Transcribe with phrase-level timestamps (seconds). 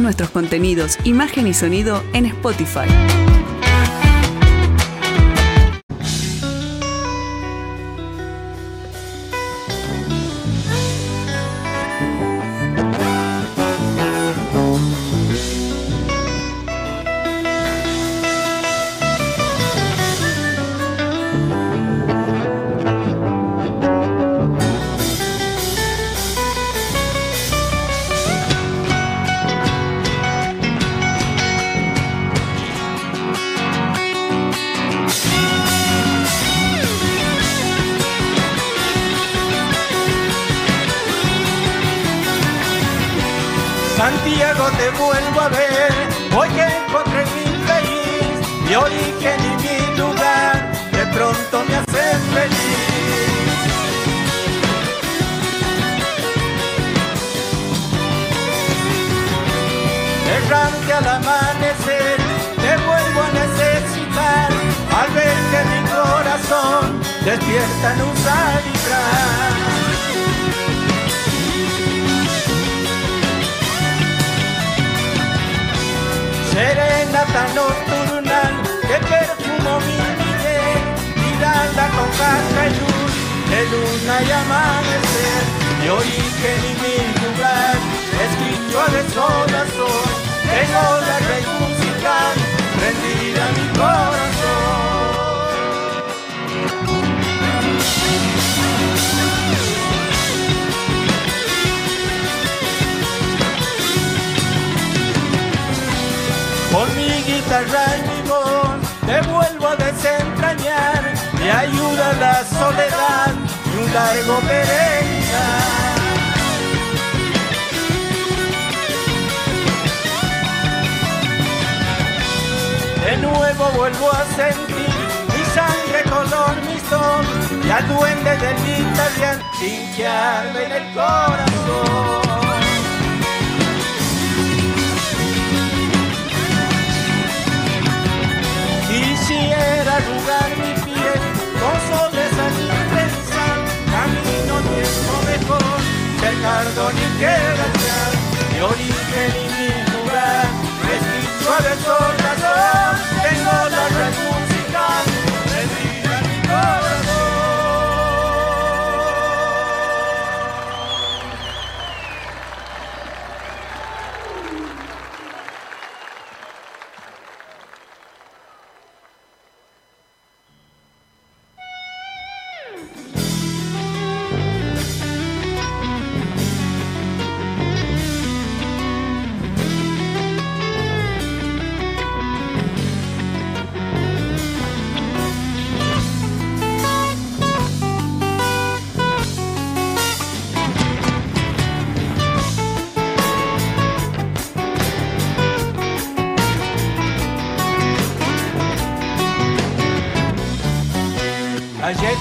[0.00, 3.29] nuestros contenidos, imagen y sonido en Spotify.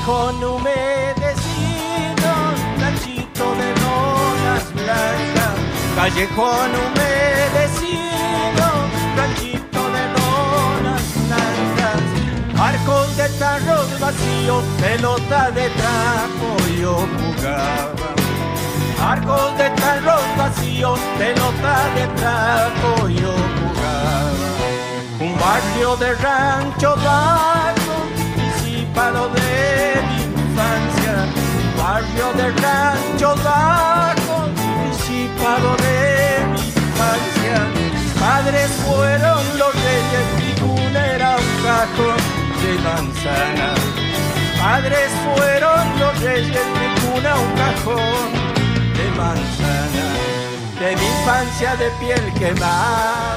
[0.09, 1.37] con humedecidos,
[2.77, 5.55] planchito de lonas blancas,
[5.95, 6.68] callejón
[35.57, 37.57] de mi infancia.
[38.19, 42.21] Padres fueron los reyes, mi cuna era un cajón
[42.61, 43.73] de manzana.
[44.61, 48.29] Padres fueron los reyes, mi cuna un cajón
[48.93, 50.05] de manzana.
[50.79, 53.35] De mi infancia de piel quemada.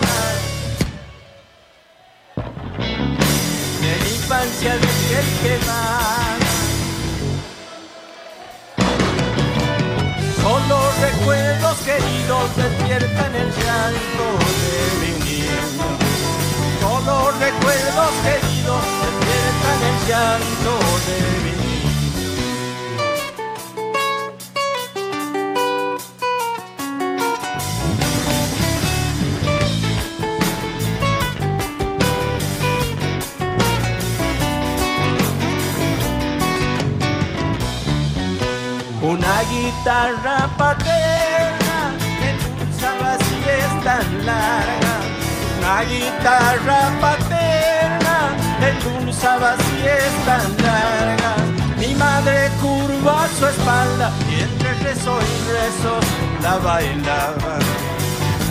[3.80, 6.31] De mi infancia de piel quemada.
[11.84, 14.26] queridos despiertan el llanto
[14.62, 15.86] de mi niño.
[16.80, 20.72] Todos los recuerdos queridos despiertan el llanto
[21.06, 21.90] de mi niño.
[39.02, 41.01] Una guitarra patera
[45.84, 48.16] guitarra paterna
[48.68, 51.42] endulzaba siestas largas.
[51.78, 55.94] Mi madre curva su espalda y entre rezo y rezo
[56.42, 57.58] la bailaba.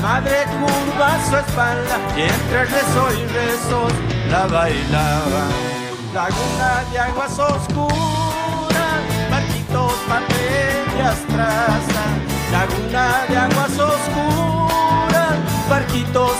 [0.01, 3.94] Madre curva su espalda y entre rezo y rezos
[4.30, 5.44] la bailaba.
[6.13, 12.13] Laguna de aguas oscuras, barquitos, papeles trazan.
[12.51, 14.70] Laguna de aguas oscuras,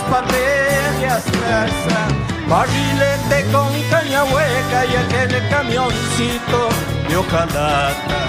[0.10, 2.12] papeles trazan.
[2.48, 6.70] Barrilete con caña hueca y aquel camioncito
[7.08, 8.28] de hojalata.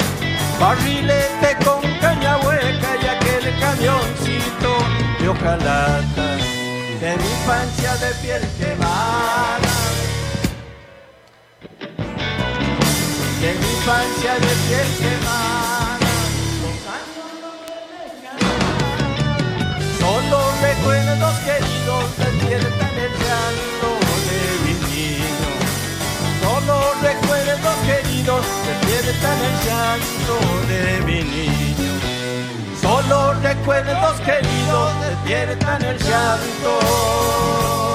[0.61, 4.71] Barrilete con caña hueca y aquel camioncito
[5.21, 6.37] de hojalata.
[7.01, 9.73] De mi infancia de piel quemada.
[13.41, 15.92] De mi infancia de piel quemada.
[21.41, 23.89] Queridos despiertan el llanto
[24.29, 25.51] de mi niño.
[26.43, 30.35] Solo recuerdos queridos despiertan el llanto
[30.69, 31.93] de mi niño.
[32.81, 37.92] Solo recuerdos queridos despiertan el llanto.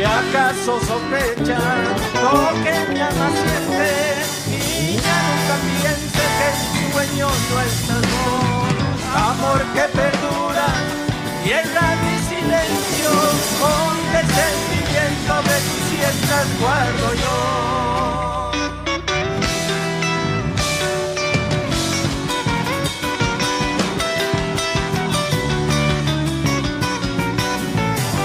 [0.00, 1.84] Si acaso sospechan
[2.22, 2.32] lo
[2.64, 3.90] que mi alma siente,
[4.86, 6.56] niña nunca piense que el
[6.90, 8.72] sueño no es amor,
[9.28, 10.68] amor que perdura,
[11.44, 13.10] tierra mi silencio,
[13.60, 17.70] con el sentimiento de tus siestas guardo yo.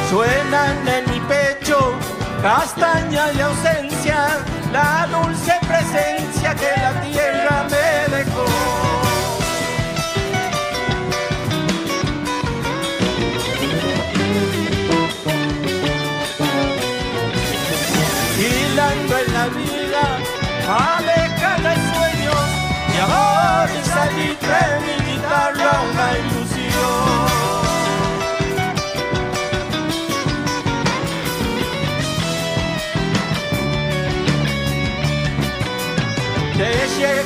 [0.09, 1.04] Suenan en
[2.45, 4.27] castaña de ausencia,
[4.71, 7.24] la dulce presencia que la tierra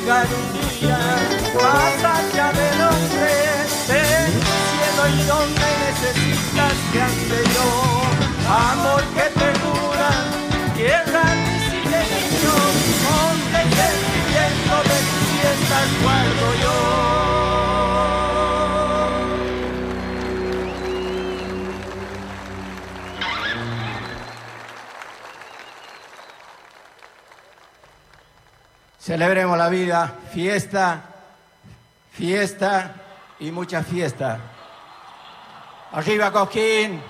[0.09, 0.97] llegar un día
[1.53, 3.31] más allá del hombre
[3.87, 8.01] del cielo y donde necesitas que ande yo.
[8.49, 10.09] Amor que perdura
[10.75, 12.53] tierra de silencio
[13.05, 17.18] monte y sentimiento de tus fiestas guardo yo
[29.09, 31.01] Celebremos la vida, fiesta,
[32.11, 32.93] fiesta
[33.39, 34.37] y mucha fiesta.
[35.93, 37.01] Arriba Cosquín.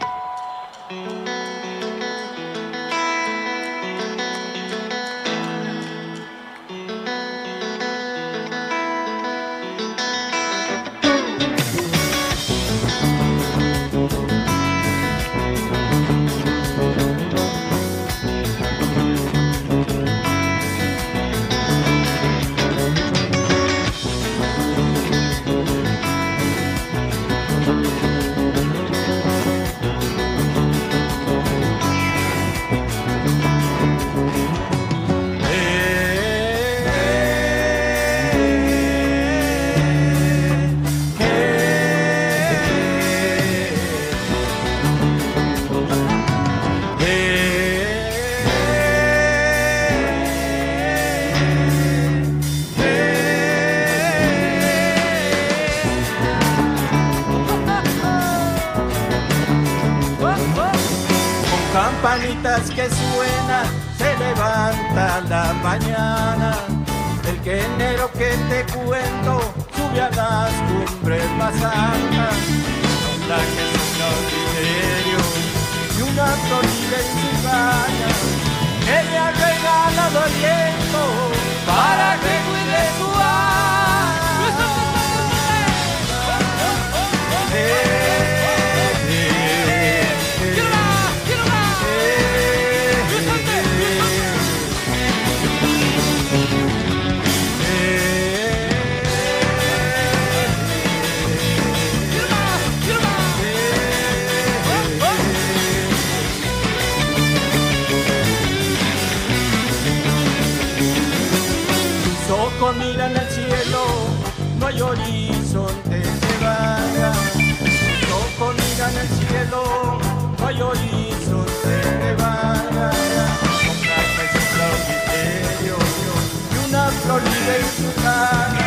[126.91, 128.58] Flor en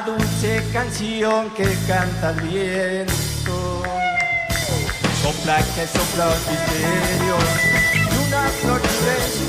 [0.00, 3.82] Dulce canción que canta el viento,
[5.22, 7.36] sopla que sopla el misterio,
[7.94, 7.96] y
[8.26, 9.46] una flor de su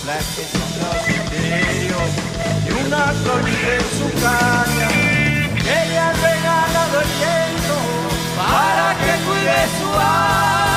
[0.00, 1.96] Sopla que sopla misterio
[2.66, 4.88] y una florida en su caña.
[5.60, 7.76] Ella ha regalado el viento
[8.34, 10.69] para que cuide su alma.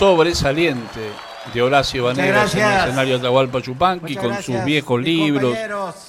[0.00, 1.12] Sobresaliente
[1.52, 5.06] de Horacio Vanegas en el escenario de Atahualpa Chupanqui Muchas con gracias, sus viejos mis
[5.06, 5.58] libros,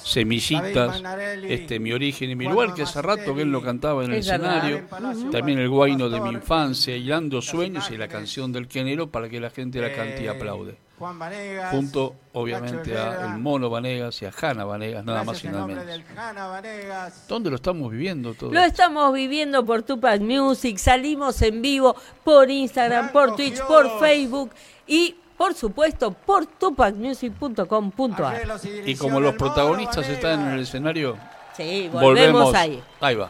[0.02, 1.02] Semillitas,
[1.46, 4.12] este Mi origen y mi Juan lugar, que hace rato que él lo cantaba en
[4.12, 4.88] el escenario.
[4.88, 9.28] Palacio, También el guayno de mi infancia, Hilando Sueños y la canción del género para
[9.28, 10.74] que la gente la cante y eh, aplaude.
[11.02, 15.48] Juan Vanegas, Junto, obviamente, a el Mono Vanegas y a Hanna Vanegas, nada más y
[15.48, 15.84] nada menos.
[15.84, 17.24] del Jana Vanegas.
[17.26, 18.52] ¿Dónde lo estamos viviendo todo?
[18.52, 23.66] Lo estamos viviendo por Tupac Music, salimos en vivo por Instagram, por Twitch, Gios.
[23.66, 24.52] por Facebook
[24.86, 28.42] y por supuesto, por tupacmusic.com.ar.
[28.86, 30.16] Y como los protagonistas Vanegas.
[30.16, 31.16] están en el escenario,
[31.56, 32.80] Sí, volvemos, ahí.
[33.00, 33.28] Ahí va.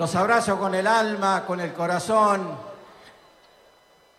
[0.00, 2.56] Los abrazo con el alma, con el corazón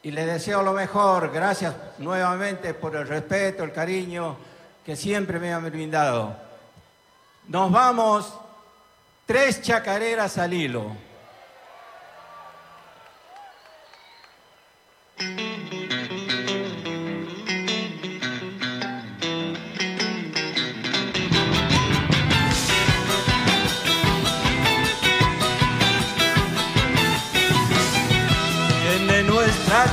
[0.04, 1.32] y les deseo lo mejor.
[1.32, 4.38] Gracias nuevamente por el respeto, el cariño
[4.86, 6.38] que siempre me han brindado.
[7.48, 8.32] Nos vamos
[9.26, 10.96] tres chacareras al hilo.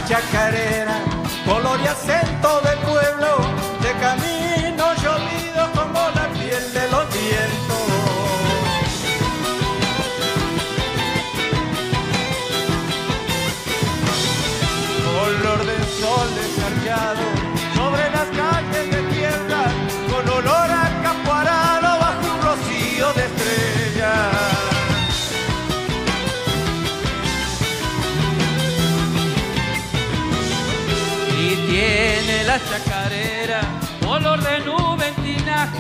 [0.09, 1.01] Chacarera,
[1.45, 2.38] color y acento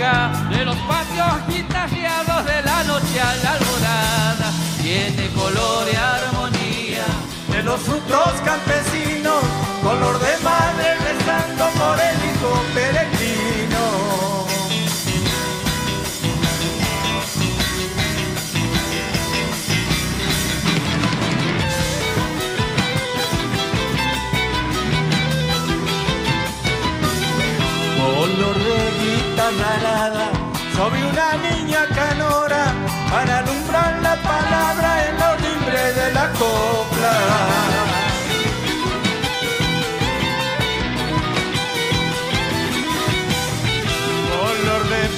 [0.09, 4.53] de los patios guitarreados de la noche a la alborada.
[4.81, 7.05] Tiene color y armonía
[7.51, 9.42] de los frutos campesinos,
[9.83, 13.17] color de madre rezando por el hijo peregrino.
[30.76, 32.66] Sobre una niña canora
[33.11, 37.14] para alumbrar la palabra en los limbres de la copla.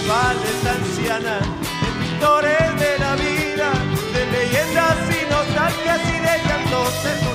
[0.07, 1.43] Pales ancianas,
[1.81, 3.71] de pintores de la vida,
[4.13, 7.30] de leyendas y nostalgias y de llantos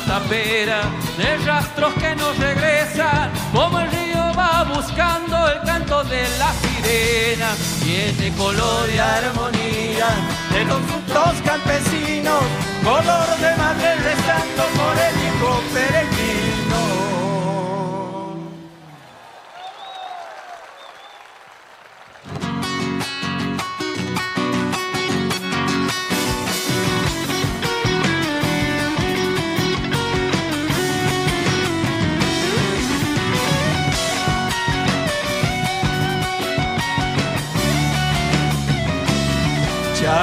[0.00, 0.82] tapera,
[1.16, 7.54] de rastros que no regresan, como el río va buscando el canto de la sirena.
[7.82, 10.08] Tiene color y armonía
[10.52, 12.42] de los frutos campesinos,
[12.82, 17.23] color de madre rezando por el hijo peregrino.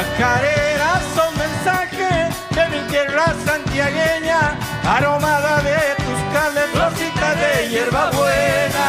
[0.01, 8.87] Chacareras son mensajes de mi tierra santiagueña, aromada de tus calles, rosita de hierba buena.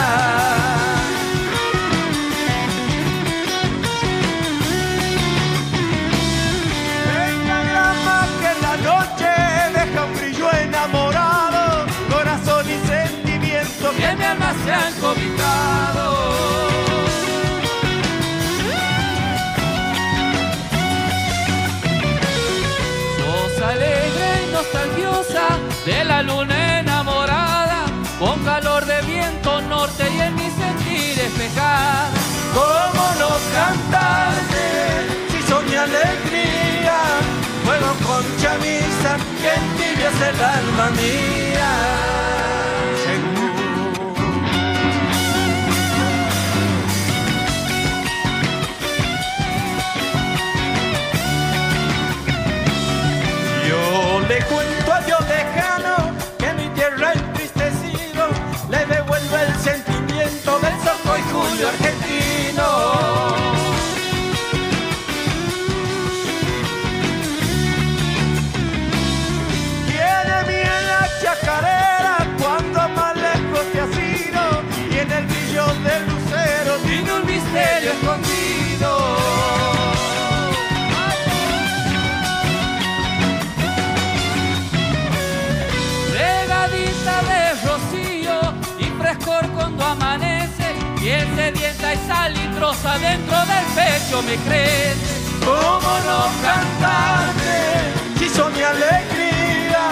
[7.12, 9.30] Pentagrama que en la noche
[9.74, 15.81] deja un brillo enamorado, corazón y sentimiento que mi alma se han.
[26.22, 27.86] Luna enamorada,
[28.18, 32.10] con calor de viento norte y en mi sentir despejada.
[32.54, 34.64] ¿Cómo no cantarte
[35.30, 36.98] si mi alegría?
[37.64, 41.41] Juego con chamisa que entibias el alma mía.
[61.32, 62.31] Julio argentino.
[91.92, 94.96] Y salitrosa dentro del pecho me crece.
[95.44, 99.90] ¿Cómo no cantarte si son mi alegría?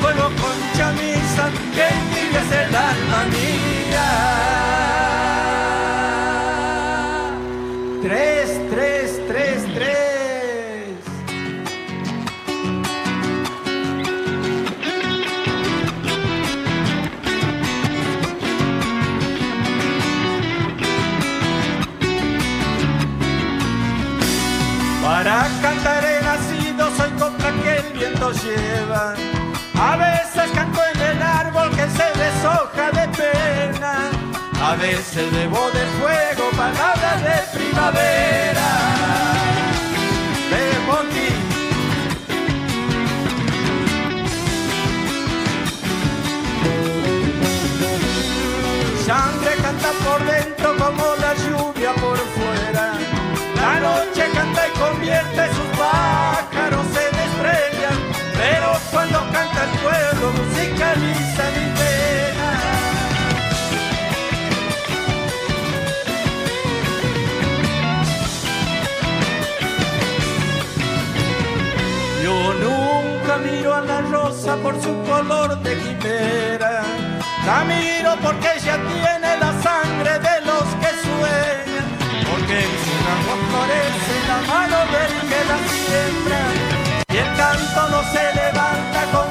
[0.00, 4.63] Vuelvo con chamisa que entibias el alma mía.
[34.74, 38.70] A veces debo de fuego palabras de primavera.
[40.50, 40.64] De.
[49.06, 52.94] Sangre canta por dentro como la lluvia por fuera.
[53.54, 57.96] La noche canta y convierte sus pájaros en estrellas.
[58.36, 61.13] Pero cuando canta el pueblo musicaliza
[74.64, 76.82] por su color de quimera.
[77.44, 81.88] La miro porque ella tiene la sangre de los que sueñan.
[82.30, 86.40] Porque en su ramo florece la mano del que la siembra.
[87.12, 89.23] Y el canto no se levanta como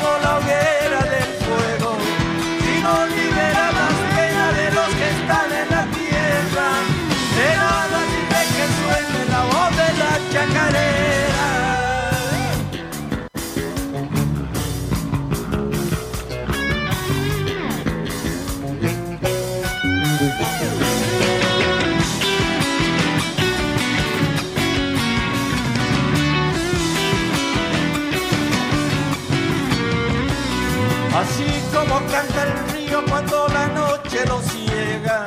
[31.87, 35.25] como canta el río cuando la noche lo ciega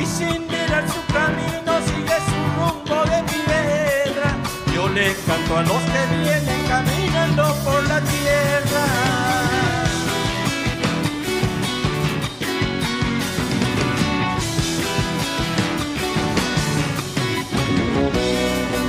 [0.00, 4.36] y sin mirar su camino sigue su rumbo de piedra.
[4.74, 8.84] Yo le canto a los que vienen caminando por la tierra.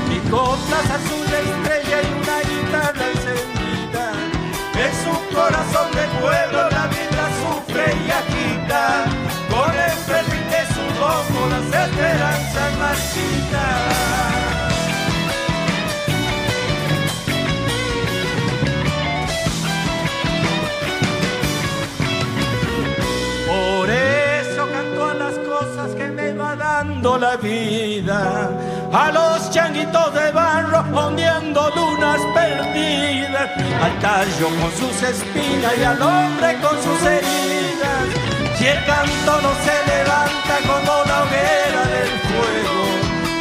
[0.09, 2.74] Mi copla es azul de estrella y una guitarra.
[5.05, 9.05] Es un corazón de pueblo, la vida sufre y agita.
[9.51, 13.95] Con el perfil de su ojo las esperanzas marchitas.
[23.47, 28.49] Por eso canto las cosas que me va dando la vida,
[28.95, 33.49] a los changuitos de barro ondeando lunas perdidas,
[33.83, 38.07] al tallo con sus espinas y al hombre con sus heridas.
[38.57, 42.77] Si el canto no se levanta como la hoguera del fuego,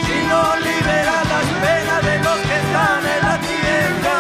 [0.07, 4.17] si no libera las penas de los que están en la tierra,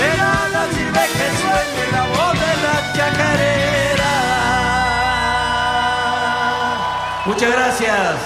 [0.00, 4.14] de nada sirve que suene la voz de la chacarera.
[7.26, 8.16] Muchas gracias.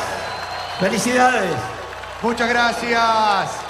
[0.78, 1.77] Felicidades.
[2.22, 3.60] Muchas gracias.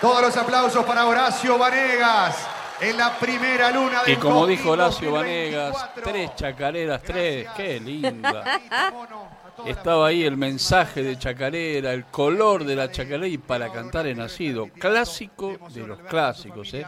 [0.00, 2.46] Todos los aplausos para Horacio Vanegas
[2.80, 6.12] en la primera luna de Y como dijo Horacio Vanegas, 2024.
[6.12, 8.60] tres chacareras, tres, qué linda.
[9.66, 14.14] Estaba ahí el mensaje de chacarera, el color de la chacarera y para cantar he
[14.14, 14.68] nacido.
[14.78, 16.86] Clásico de los clásicos, ¿eh?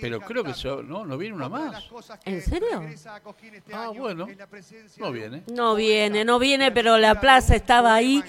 [0.00, 0.52] Pero creo que
[0.84, 1.84] no, no viene una más.
[2.24, 2.82] ¿En serio?
[3.72, 4.26] Ah, bueno,
[4.98, 5.42] no viene.
[5.52, 8.22] No viene, no viene, pero la plaza estaba ahí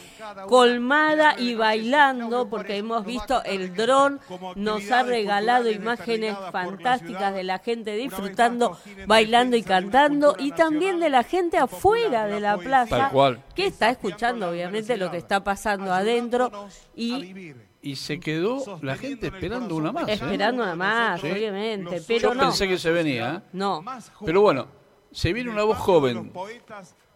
[0.47, 4.19] colmada y bailando porque hemos visto el dron
[4.55, 11.09] nos ha regalado imágenes fantásticas de la gente disfrutando, bailando y cantando y también de
[11.09, 13.43] la gente afuera de la plaza Tal cual.
[13.55, 16.51] que está escuchando obviamente lo que está pasando adentro
[16.95, 17.53] y
[17.85, 20.07] Y se quedó la gente esperando una más.
[20.09, 20.13] ¿eh?
[20.13, 21.31] esperando nada más, Sí.
[21.31, 23.49] obviamente, Yo no, pensé que se venía, ¿eh?
[23.53, 23.83] no.
[24.25, 24.67] Pero bueno,
[25.11, 26.31] se viene una voz joven,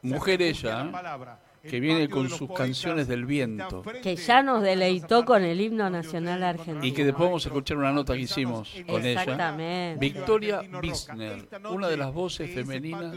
[0.03, 0.86] mujer ella,
[1.63, 1.67] ¿eh?
[1.67, 3.82] que viene con sus canciones del viento.
[4.03, 6.86] que ya nos deleitó con el himno nacional argentino.
[6.86, 9.23] Y que después vamos a escuchar una nota que hicimos con ella.
[9.23, 9.99] Exactamente.
[9.99, 13.15] Victoria Bisner, una de las voces femeninas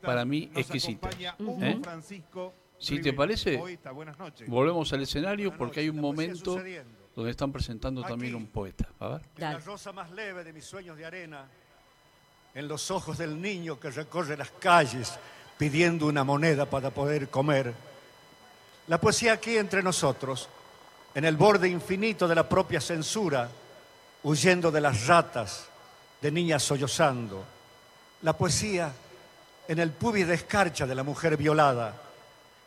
[0.00, 1.12] para mí exquisitas.
[1.18, 1.80] ¿eh?
[2.78, 3.60] Si te parece,
[4.46, 6.60] volvemos al escenario porque hay un momento
[7.14, 8.88] donde están presentando también un poeta.
[8.98, 9.22] A ver.
[9.36, 11.48] La rosa más leve de mis sueños de arena,
[12.54, 15.18] en los ojos del niño que recorre las calles
[15.56, 17.72] pidiendo una moneda para poder comer.
[18.88, 20.48] La poesía aquí entre nosotros,
[21.14, 23.48] en el borde infinito de la propia censura,
[24.24, 25.68] huyendo de las ratas,
[26.20, 27.44] de niñas sollozando.
[28.22, 28.92] La poesía
[29.68, 31.94] en el pubis de escarcha de la mujer violada,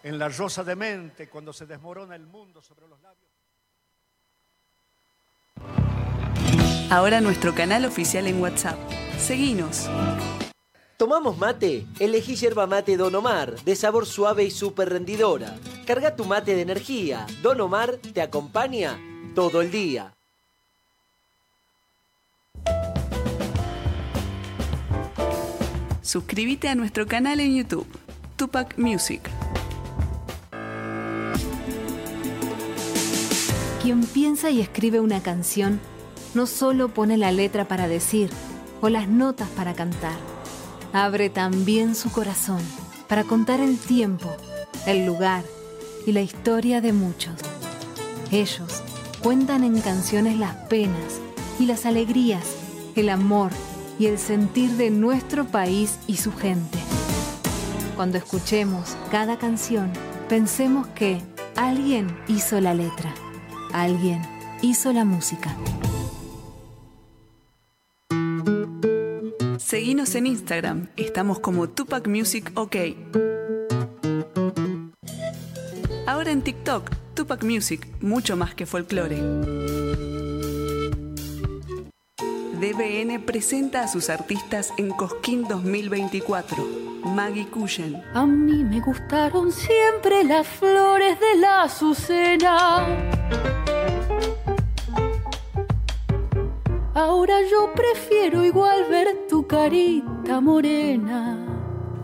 [0.08, 3.28] en la rosa de mente cuando se desmorona el mundo sobre los labios.
[6.90, 8.78] Ahora nuestro canal oficial en WhatsApp.
[9.20, 9.90] Seguinos.
[10.96, 11.86] ¿Tomamos mate?
[12.00, 15.58] Elegí yerba mate Don Omar, de sabor suave y súper rendidora.
[15.86, 17.28] Carga tu mate de energía.
[17.42, 18.98] Don Omar te acompaña
[19.36, 20.14] todo el día.
[26.02, 27.88] Suscríbete a nuestro canal en YouTube,
[28.38, 29.30] Tupac Music.
[33.88, 35.80] Quien piensa y escribe una canción
[36.34, 38.30] no solo pone la letra para decir
[38.82, 40.18] o las notas para cantar,
[40.92, 42.60] abre también su corazón
[43.08, 44.30] para contar el tiempo,
[44.88, 45.46] el lugar
[46.06, 47.36] y la historia de muchos.
[48.30, 48.84] Ellos
[49.24, 51.22] cuentan en canciones las penas
[51.58, 52.44] y las alegrías,
[52.98, 53.52] el amor
[53.98, 56.78] y el sentir de nuestro país y su gente.
[57.96, 59.90] Cuando escuchemos cada canción,
[60.28, 61.22] pensemos que
[61.56, 63.14] alguien hizo la letra,
[63.82, 64.22] alguien
[64.62, 65.56] hizo la música.
[69.58, 72.76] Seguinos en Instagram, estamos como Tupac Music OK.
[76.08, 79.18] Ahora en TikTok, Tupac Music, mucho más que folclore.
[82.60, 86.66] DBN presenta a sus artistas en Cosquín 2024.
[87.04, 88.02] Maggie Cushen.
[88.16, 92.88] A mí me gustaron siempre las flores de la azucena.
[96.96, 101.38] Ahora yo prefiero igual ver tu carita morena.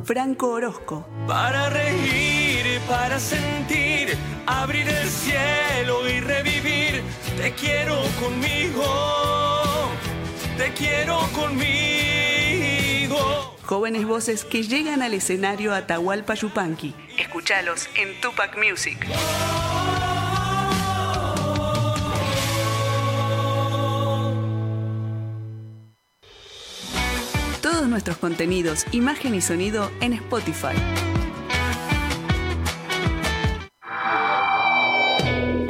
[0.03, 1.07] Franco Orozco.
[1.27, 7.01] Para reír, para sentir, abrir el cielo y revivir.
[7.41, 9.52] Te quiero conmigo
[10.57, 13.17] te quiero conmigo.
[13.63, 16.93] Jóvenes voces que llegan al escenario Atahualpa Yupanqui.
[17.17, 19.07] Escúchalos en Tupac Music.
[27.61, 30.75] Todos nuestros contenidos, imagen y sonido en Spotify.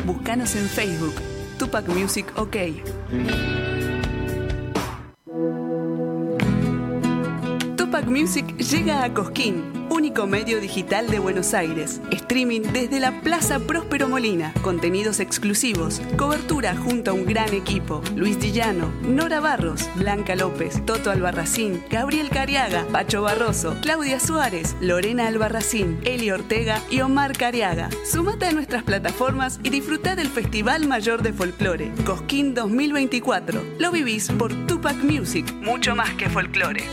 [0.05, 1.15] Búscanos en Facebook,
[1.57, 2.57] Tupac Music OK.
[8.13, 11.99] Music llega a Cosquín, único medio digital de Buenos Aires.
[12.11, 14.53] Streaming desde la Plaza Próspero Molina.
[14.61, 15.99] Contenidos exclusivos.
[16.15, 18.03] Cobertura junto a un gran equipo.
[18.15, 25.25] Luis Dillano, Nora Barros, Blanca López, Toto Albarracín, Gabriel Cariaga, Pacho Barroso, Claudia Suárez, Lorena
[25.27, 27.89] Albarracín, Eli Ortega y Omar Cariaga.
[28.05, 33.63] Sumate a nuestras plataformas y disfruta del Festival Mayor de Folclore, Cosquín 2024.
[33.79, 36.83] Lo vivís por Tupac Music, mucho más que folclore.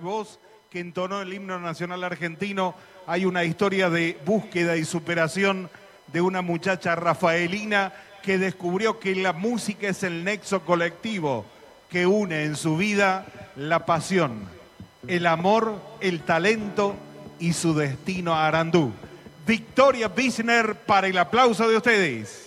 [0.00, 0.38] Voz
[0.70, 2.74] que entonó el himno nacional argentino.
[3.06, 5.70] Hay una historia de búsqueda y superación
[6.12, 11.44] de una muchacha rafaelina que descubrió que la música es el nexo colectivo
[11.90, 14.48] que une en su vida la pasión,
[15.06, 16.96] el amor, el talento
[17.38, 18.92] y su destino a Arandú.
[19.46, 22.45] Victoria Bisner para el aplauso de ustedes.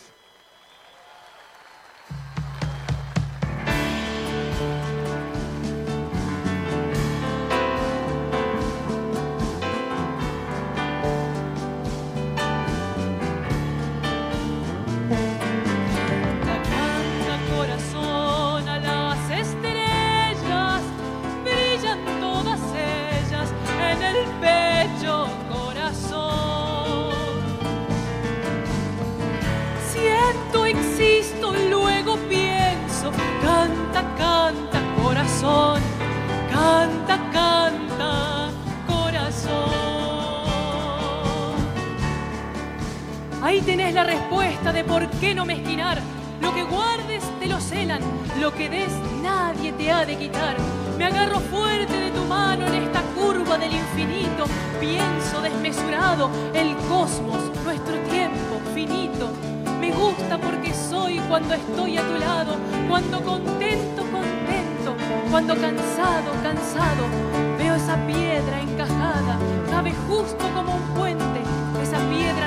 [43.69, 46.01] Tenés la respuesta de por qué no mezquinar.
[46.41, 48.01] Lo que guardes te lo celan,
[48.41, 50.55] lo que des nadie te ha de quitar.
[50.97, 54.45] Me agarro fuerte de tu mano en esta curva del infinito.
[54.79, 59.29] Pienso desmesurado el cosmos, nuestro tiempo finito.
[59.79, 62.55] Me gusta porque soy cuando estoy a tu lado,
[62.89, 64.95] cuando contento, contento,
[65.29, 67.03] cuando cansado, cansado.
[67.59, 69.37] Veo esa piedra encajada,
[69.69, 71.28] cabe justo como un puente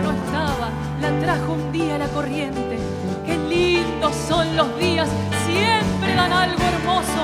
[0.02, 2.78] no estaba, la trajo un día la corriente.
[3.24, 5.08] Qué lindos son los días,
[5.46, 7.20] siempre dan algo hermoso.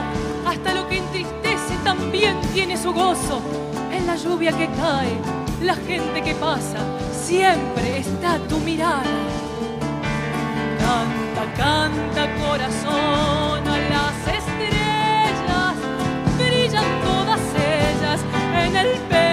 [0.47, 3.41] Hasta lo que entristece también tiene su gozo.
[3.93, 5.19] En la lluvia que cae,
[5.63, 6.79] la gente que pasa,
[7.13, 9.03] siempre está tu mirada.
[10.79, 15.75] Canta, canta corazón a las estrellas,
[16.39, 18.21] brillan todas ellas
[18.65, 19.28] en el pecho,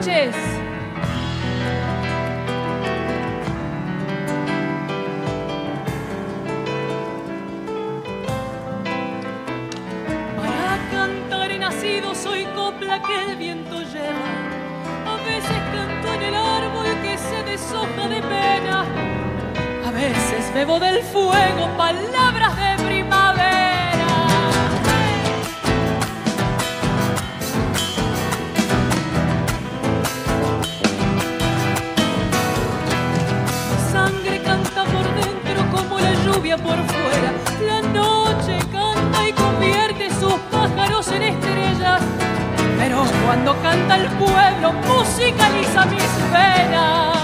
[0.00, 0.32] Para
[10.90, 14.24] cantar he nacido, soy copla que el viento lleva.
[15.06, 18.86] A veces canto en el árbol que se deshoja de pena.
[19.86, 22.79] A veces bebo del fuego palabras de
[36.56, 37.32] por fuera.
[37.64, 42.02] La noche canta y convierte sus pájaros en estrellas.
[42.76, 47.16] Pero cuando canta el pueblo, musicaliza mis penas.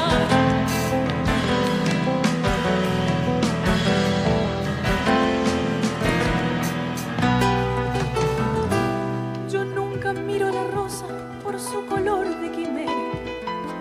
[9.51, 11.07] Yo nunca miro la rosa
[11.43, 12.93] por su color de quimera.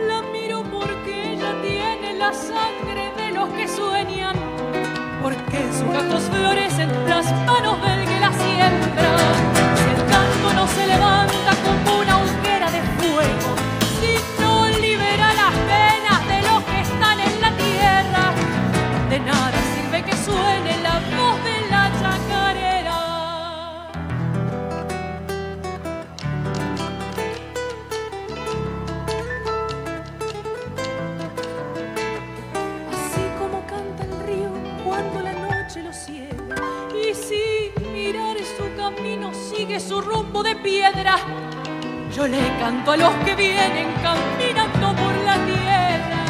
[0.07, 4.44] La miro porque ella tiene la sangre de los que sueñan.
[5.25, 9.09] Porque en sus gatos florecen las manos del que la siembra.
[9.75, 11.84] Si el canto no se levanta como
[42.25, 46.25] Yo le canto a los que vienen caminando por la tierra.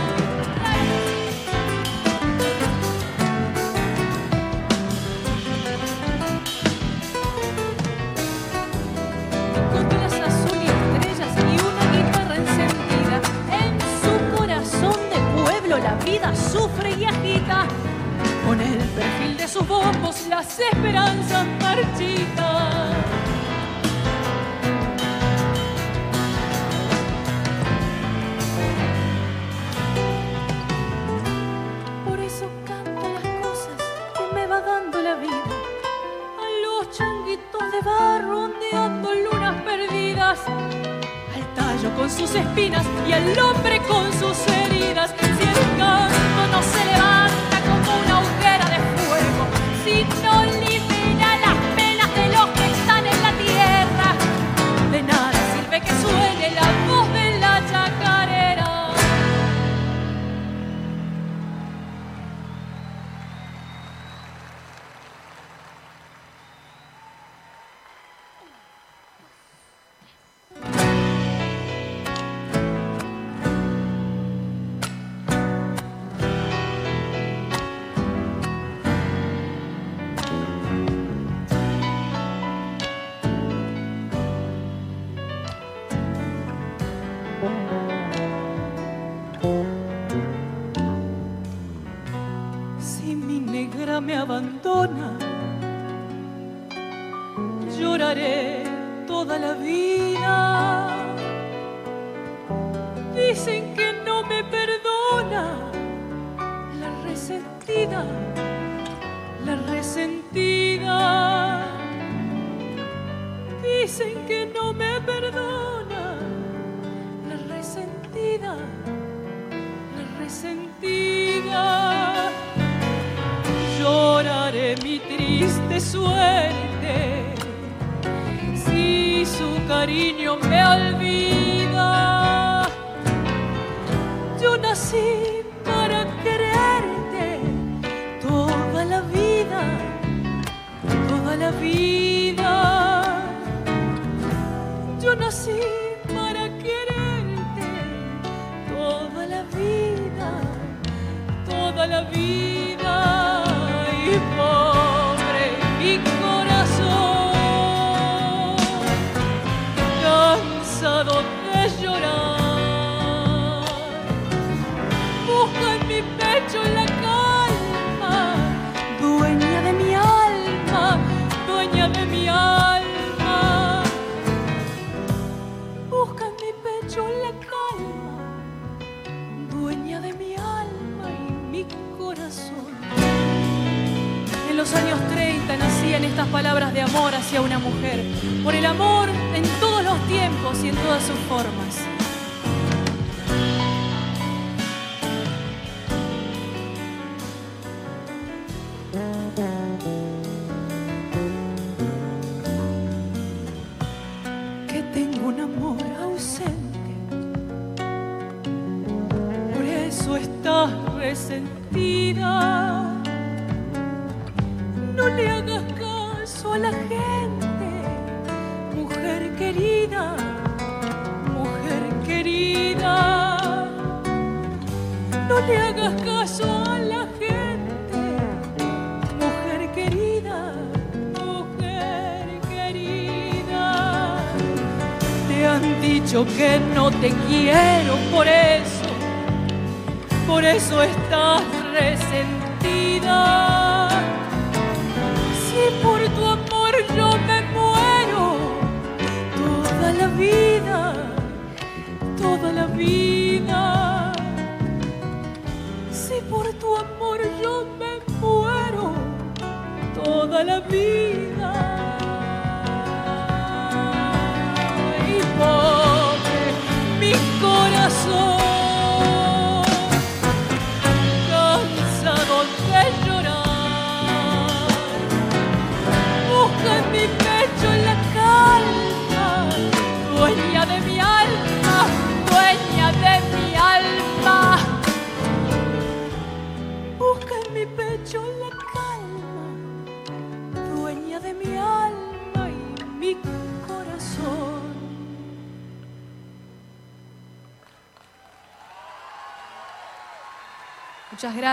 [9.71, 13.21] Goteras azul y estrellas y una guitarra encendida.
[13.61, 17.67] En su corazón de pueblo la vida sufre y agita.
[18.45, 22.44] Con el perfil de sus bombos las esperanzas marchitas.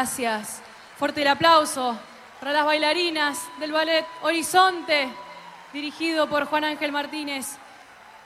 [0.03, 0.61] Gracias.
[0.98, 1.96] Fuerte el aplauso
[2.40, 5.09] para las bailarinas del ballet Horizonte,
[5.72, 7.57] dirigido por Juan Ángel Martínez.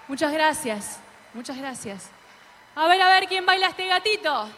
[0.09, 0.99] Muchas gracias,
[1.35, 2.09] muchas gracias.
[2.77, 4.49] A ver, a ver, ¿quién baila este gatito?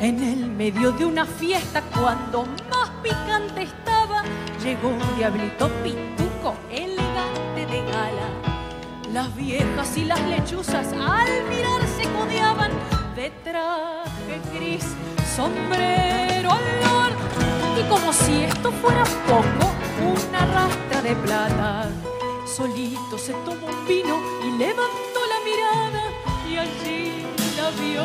[0.00, 3.81] En el medio de una fiesta, cuando más picante estaba,
[4.62, 8.28] llegó un diablito pituco, elegante de gala.
[9.12, 12.70] Las viejas y las lechuzas al mirarse codeaban
[13.16, 14.84] de traje gris,
[15.36, 17.12] sombrero olor.
[17.78, 21.88] Y como si esto fuera poco, una rastra de plata.
[22.46, 26.02] Solito se tomó un vino y levantó la mirada
[26.48, 28.04] y allí la vio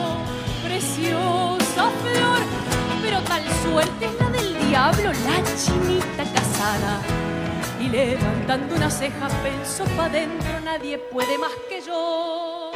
[0.63, 2.66] preciosa flor.
[3.07, 6.99] Pero tal suerte es la del diablo, la chinita casada.
[7.79, 12.71] Y levantando una ceja pensó pa' dentro, nadie puede más que yo.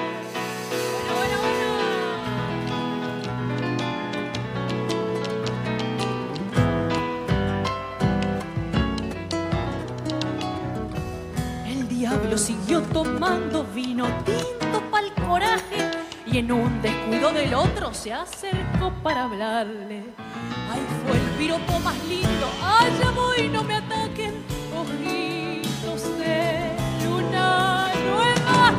[11.67, 16.00] El diablo siguió tomando vino tinto pa'l coraje
[16.31, 20.03] y en un descuido del otro se acercó para hablarle.
[20.71, 24.35] Ay, fue el piropo más lindo, allá voy, no me ataquen,
[24.73, 26.71] ojitos de
[27.05, 28.73] luna nueva,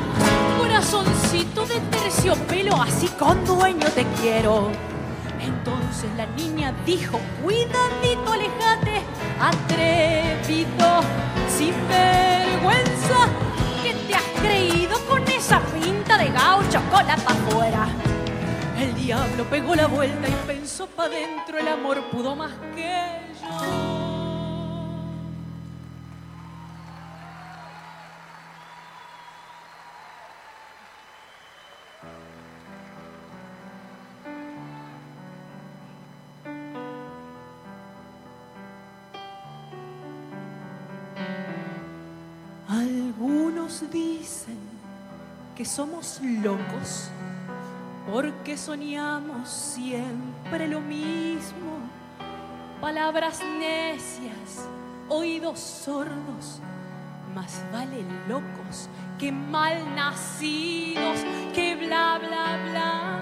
[0.58, 4.70] corazoncito de terciopelo, así con dueño te quiero.
[5.40, 9.02] Entonces la niña dijo, cuidadito, alejate,
[9.38, 11.00] atrevido,
[11.48, 13.28] sin vergüenza,
[14.42, 17.86] creído con esa pinta de gaucho, cola pa' afuera.
[18.78, 22.90] El diablo pegó la vuelta y pensó pa' dentro, el amor pudo más que
[23.28, 23.31] yo.
[45.72, 47.08] Somos locos
[48.10, 51.78] porque soñamos siempre lo mismo.
[52.78, 54.68] Palabras necias,
[55.08, 56.60] oídos sordos,
[57.34, 61.20] más vale locos que mal nacidos,
[61.54, 63.20] que bla, bla, bla,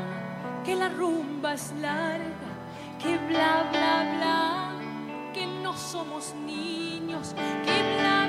[0.64, 2.50] que la rumba es larga,
[2.98, 7.32] que bla, bla, bla, que no somos niños,
[7.64, 8.19] que bla,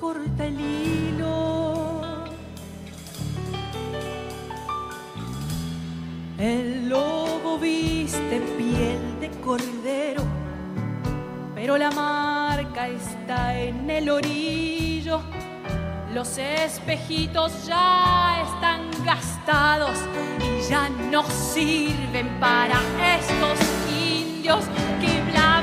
[0.00, 2.24] corta el hilo.
[6.38, 10.22] El lobo viste piel de cordero,
[11.54, 15.20] pero la marca está en el orillo.
[16.14, 19.98] Los espejitos ya están gastados
[20.40, 22.80] y ya no sirven para
[23.16, 23.58] estos
[23.92, 24.64] indios
[25.00, 25.59] que bla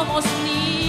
[0.00, 0.79] somos niños,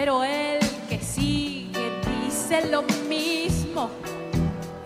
[0.00, 3.90] pero el que sigue dice lo mismo.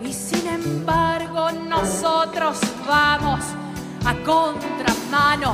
[0.01, 3.39] Y sin embargo nosotros vamos
[4.03, 5.51] a contramano,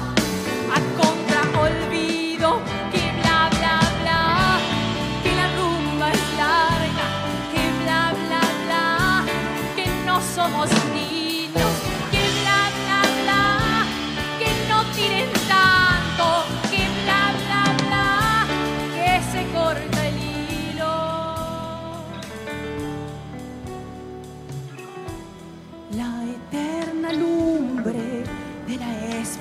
[0.76, 2.59] a contra olvido,
[2.91, 4.57] que bla bla bla,
[5.22, 7.07] que la rumba es larga,
[7.53, 9.26] que bla bla bla,
[9.76, 11.11] que no somos niños,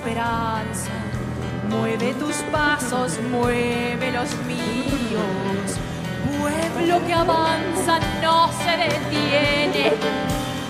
[0.01, 0.89] esperanza
[1.69, 5.77] mueve tus pasos, mueve los míos.
[6.39, 9.93] Pueblo que avanza no se detiene.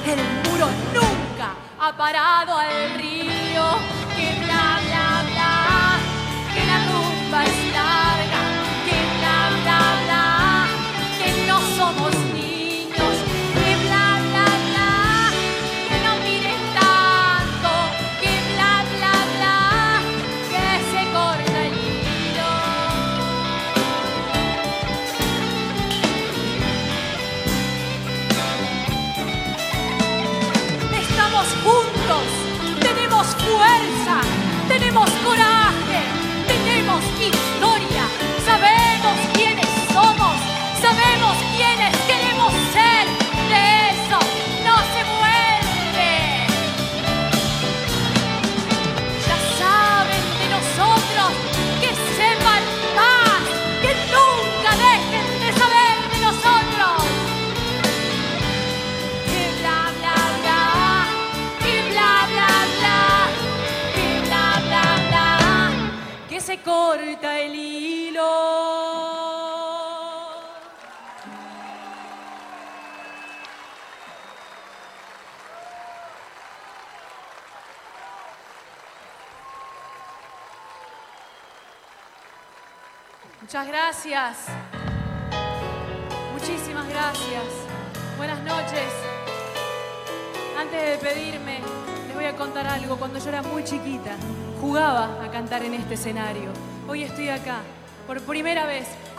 [0.06, 3.64] El muro nunca ha parado al río.
[4.18, 4.51] Que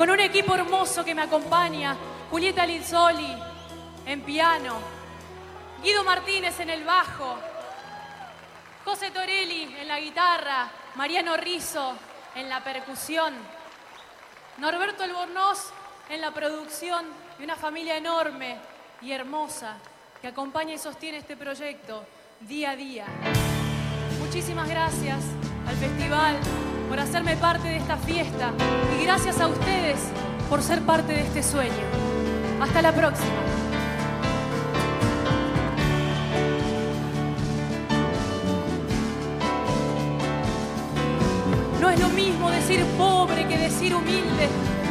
[0.02, 1.96] con un equipo hermoso que me acompaña.
[2.28, 3.36] Julieta Lizzoli
[4.04, 4.74] en piano,
[5.80, 7.36] Guido Martínez en el bajo,
[8.84, 11.94] José Torelli en la guitarra, Mariano Rizzo
[12.34, 13.32] en la percusión,
[14.58, 15.70] Norberto Albornoz
[16.08, 17.06] en la producción
[17.38, 18.56] y una familia enorme
[19.02, 19.76] y hermosa
[20.20, 22.04] que acompaña y sostiene este proyecto
[22.40, 23.06] día a día.
[24.18, 25.22] Muchísimas gracias
[25.64, 26.40] al festival
[26.92, 28.52] por hacerme parte de esta fiesta
[29.00, 29.96] y gracias a ustedes
[30.50, 31.72] por ser parte de este sueño.
[32.60, 33.30] Hasta la próxima.
[41.80, 44.50] No es lo mismo decir pobre que decir humilde.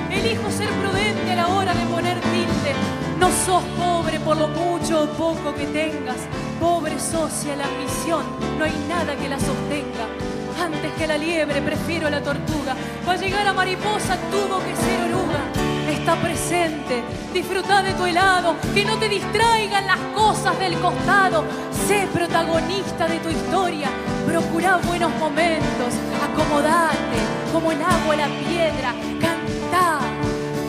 [0.09, 2.73] Elijo ser prudente a la hora de poner tilde.
[3.19, 6.17] No sos pobre por lo mucho o poco que tengas.
[6.59, 8.25] Pobre socia la ambición,
[8.57, 10.40] no hay nada que la sostenga.
[10.61, 12.75] Antes que la liebre prefiero la tortuga.
[13.03, 15.41] Para llegar a mariposa tuvo que ser oruga.
[15.89, 17.01] Está presente,
[17.33, 21.45] disfruta de tu helado, que no te distraigan las cosas del costado.
[21.87, 23.89] Sé protagonista de tu historia,
[24.27, 25.93] procura buenos momentos,
[26.23, 27.19] acomodate
[27.51, 29.99] como el agua a la piedra, canta,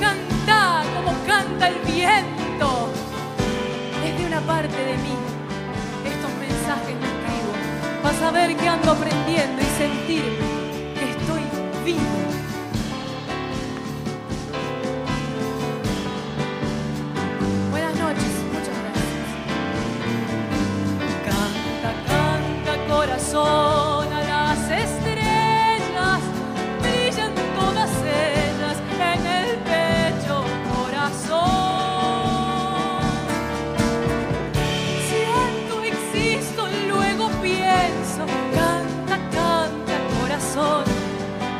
[0.00, 2.88] canta como canta el viento.
[4.06, 5.14] Es de una parte de mí,
[6.06, 7.11] estos mensajes me
[8.18, 10.22] saber que ando aprendiendo y sentir
[10.98, 11.42] que estoy
[11.84, 12.00] vivo.
[17.70, 19.28] Buenas noches, muchas gracias.
[21.26, 24.31] Canta, canta, corazón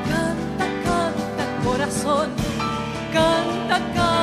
[0.09, 2.31] canta, canta corazón,
[3.13, 4.22] canta, canta.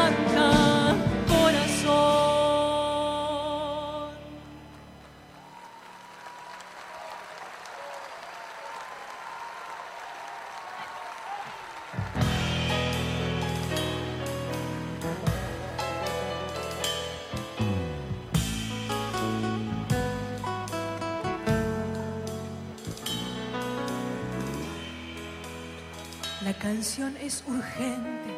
[26.41, 28.33] La canción es urgente,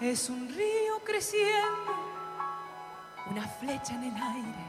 [0.00, 1.92] es un río creciendo,
[3.28, 4.64] una flecha en el aire,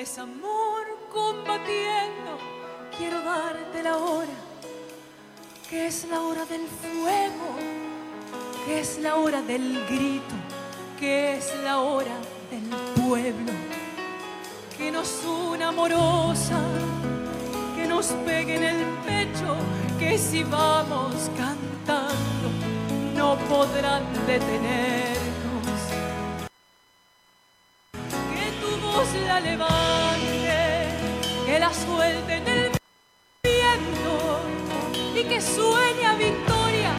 [0.00, 2.38] es amor combatiendo.
[2.96, 4.36] Quiero darte la hora,
[5.68, 7.56] que es la hora del fuego,
[8.64, 10.34] que es la hora del grito,
[11.00, 12.16] que es la hora
[12.52, 12.68] del
[13.02, 13.52] pueblo,
[14.78, 16.60] que nos una amorosa
[17.74, 19.56] que nos pegue en el pecho,
[20.08, 22.48] que si vamos cantando
[23.16, 25.78] no podrán detenernos.
[28.34, 30.88] Que tu voz la levante,
[31.46, 32.70] que la suelte en el
[33.44, 34.40] viento
[35.14, 36.98] y que sueñe a victoria.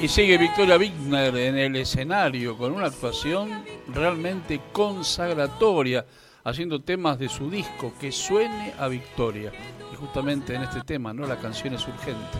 [0.00, 6.04] Y sigue Victoria Wigner en el escenario con una actuación realmente consagratoria,
[6.44, 9.52] haciendo temas de su disco que suene a Victoria.
[9.92, 11.26] Y justamente en este tema, ¿no?
[11.26, 12.38] La canción es urgente.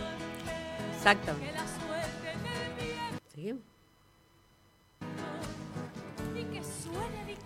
[0.95, 1.53] Exactamente.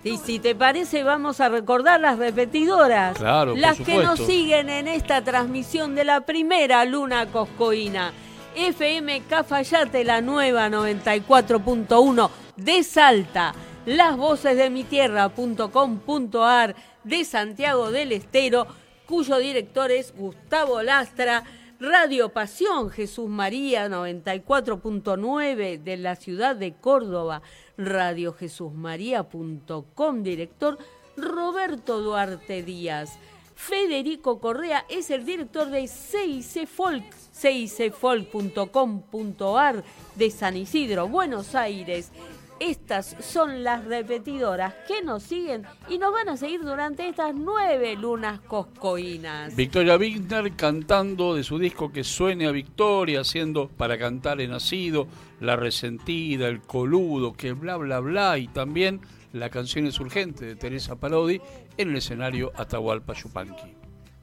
[0.03, 3.17] Y si te parece, vamos a recordar las repetidoras.
[3.17, 8.13] Claro, las que nos siguen en esta transmisión de la primera Luna Coscoína.
[8.55, 13.53] FM Cafayate, la nueva 94.1 de Salta,
[13.87, 16.75] las voces de mi tierra.com.ar
[17.05, 18.67] de Santiago del Estero,
[19.05, 21.45] cuyo director es Gustavo Lastra,
[21.79, 27.41] Radio Pasión Jesús María 94.9 de la ciudad de Córdoba,
[27.77, 28.35] Radio
[28.73, 30.77] María.com, director
[31.15, 33.17] Roberto Duarte Díaz.
[33.55, 39.81] Federico Correa es el director de CIC Folk, cicfolk.com.ar
[40.15, 42.11] de San Isidro, Buenos Aires.
[42.59, 47.95] Estas son las repetidoras que nos siguen y nos van a seguir durante estas nueve
[47.95, 49.55] lunas coscoínas.
[49.55, 55.07] Victoria Wigner cantando de su disco Que suene a Victoria, haciendo para cantar he nacido,
[55.39, 59.01] La resentida, El coludo, que bla bla bla y también
[59.33, 61.39] la canción es urgente de Teresa Parodi
[61.77, 63.75] en el escenario Atahualpa Yupanqui.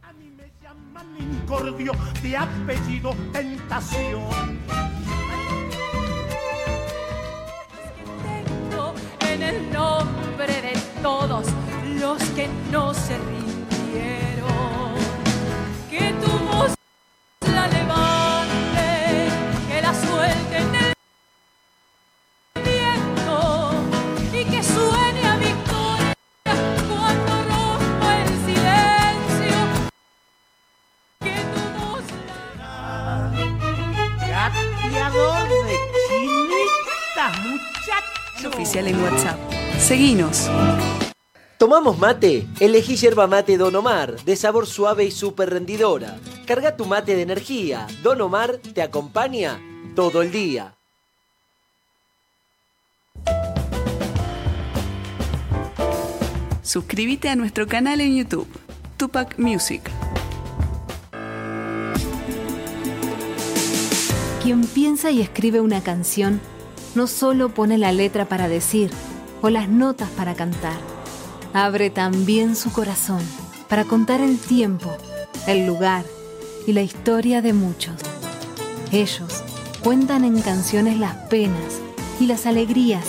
[0.03, 4.59] A mí me llaman incordio de apellido tentación.
[9.35, 11.45] En el nombre de todos
[11.99, 14.34] los que no se rindieron.
[38.64, 39.38] Oficial en WhatsApp.
[39.78, 40.48] Seguinos.
[41.58, 42.46] ¿Tomamos mate?
[42.60, 46.16] Elegí yerba mate Don Omar, de sabor suave y súper rendidora.
[46.46, 47.86] Carga tu mate de energía.
[48.02, 49.60] Don Omar te acompaña
[49.94, 50.78] todo el día.
[56.62, 58.48] Suscríbete a nuestro canal en YouTube,
[58.96, 59.82] Tupac Music.
[64.42, 66.40] Quien piensa y escribe una canción
[66.95, 68.90] no solo pone la letra para decir
[69.42, 70.76] o las notas para cantar,
[71.53, 73.20] abre también su corazón
[73.68, 74.97] para contar el tiempo,
[75.47, 76.05] el lugar
[76.66, 77.95] y la historia de muchos.
[78.92, 79.42] Ellos
[79.82, 81.80] cuentan en canciones las penas
[82.20, 83.05] y las alegrías,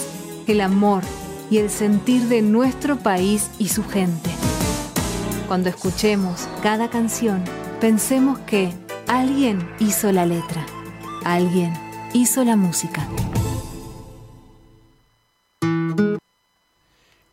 [0.48, 1.04] el amor
[1.50, 4.32] y el sentir de nuestro país y su gente.
[5.48, 7.44] Cuando escuchemos cada canción,
[7.80, 8.74] pensemos que
[9.08, 10.66] alguien hizo la letra,
[11.24, 11.72] alguien
[12.14, 13.08] hizo la música.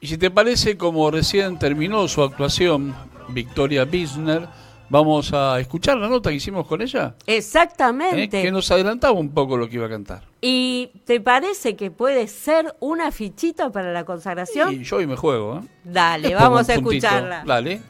[0.03, 2.92] Y si te parece, como recién terminó su actuación,
[3.28, 4.48] Victoria Bisner,
[4.88, 7.14] vamos a escuchar la nota que hicimos con ella.
[7.24, 7.36] ¿eh?
[7.36, 8.42] Exactamente.
[8.42, 10.24] Que nos adelantaba un poco lo que iba a cantar.
[10.40, 14.74] ¿Y te parece que puede ser una fichita para la consagración?
[14.74, 15.61] Y yo hoy me juego.
[15.61, 15.68] ¿eh?
[15.84, 17.07] Dale, vamos a puntito.
[17.07, 17.44] escucharla.
[17.46, 17.80] Dale.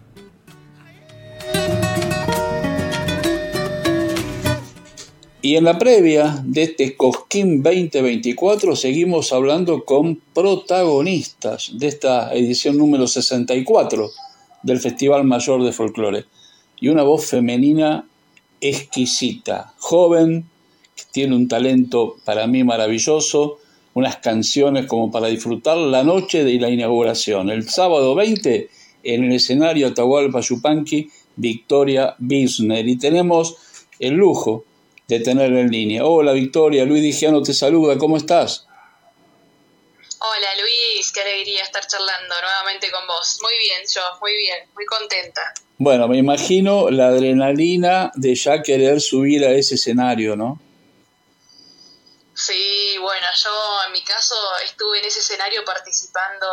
[5.44, 12.78] Y en la previa de este Cosquín 2024 seguimos hablando con protagonistas de esta edición
[12.78, 14.08] número 64
[14.62, 16.26] del Festival Mayor de Folclore.
[16.78, 18.06] Y una voz femenina
[18.60, 20.46] exquisita, joven,
[20.94, 23.58] que tiene un talento para mí maravilloso,
[23.94, 27.50] unas canciones como para disfrutar la noche de la inauguración.
[27.50, 28.70] El sábado 20
[29.02, 32.86] en el escenario Atahualpa Yupanqui, Victoria Bisner.
[32.86, 33.56] Y tenemos
[33.98, 34.66] el lujo
[35.18, 36.04] de tenerla en línea.
[36.04, 38.66] Hola Victoria, Luis Digiano te saluda, ¿cómo estás?
[40.18, 43.38] Hola Luis, qué alegría estar charlando nuevamente con vos.
[43.42, 45.52] Muy bien, yo, muy bien, muy contenta.
[45.78, 50.60] Bueno, me imagino la adrenalina de ya querer subir a ese escenario, ¿no?
[52.34, 53.50] Sí, bueno, yo
[53.86, 54.34] en mi caso
[54.64, 56.46] estuve en ese escenario participando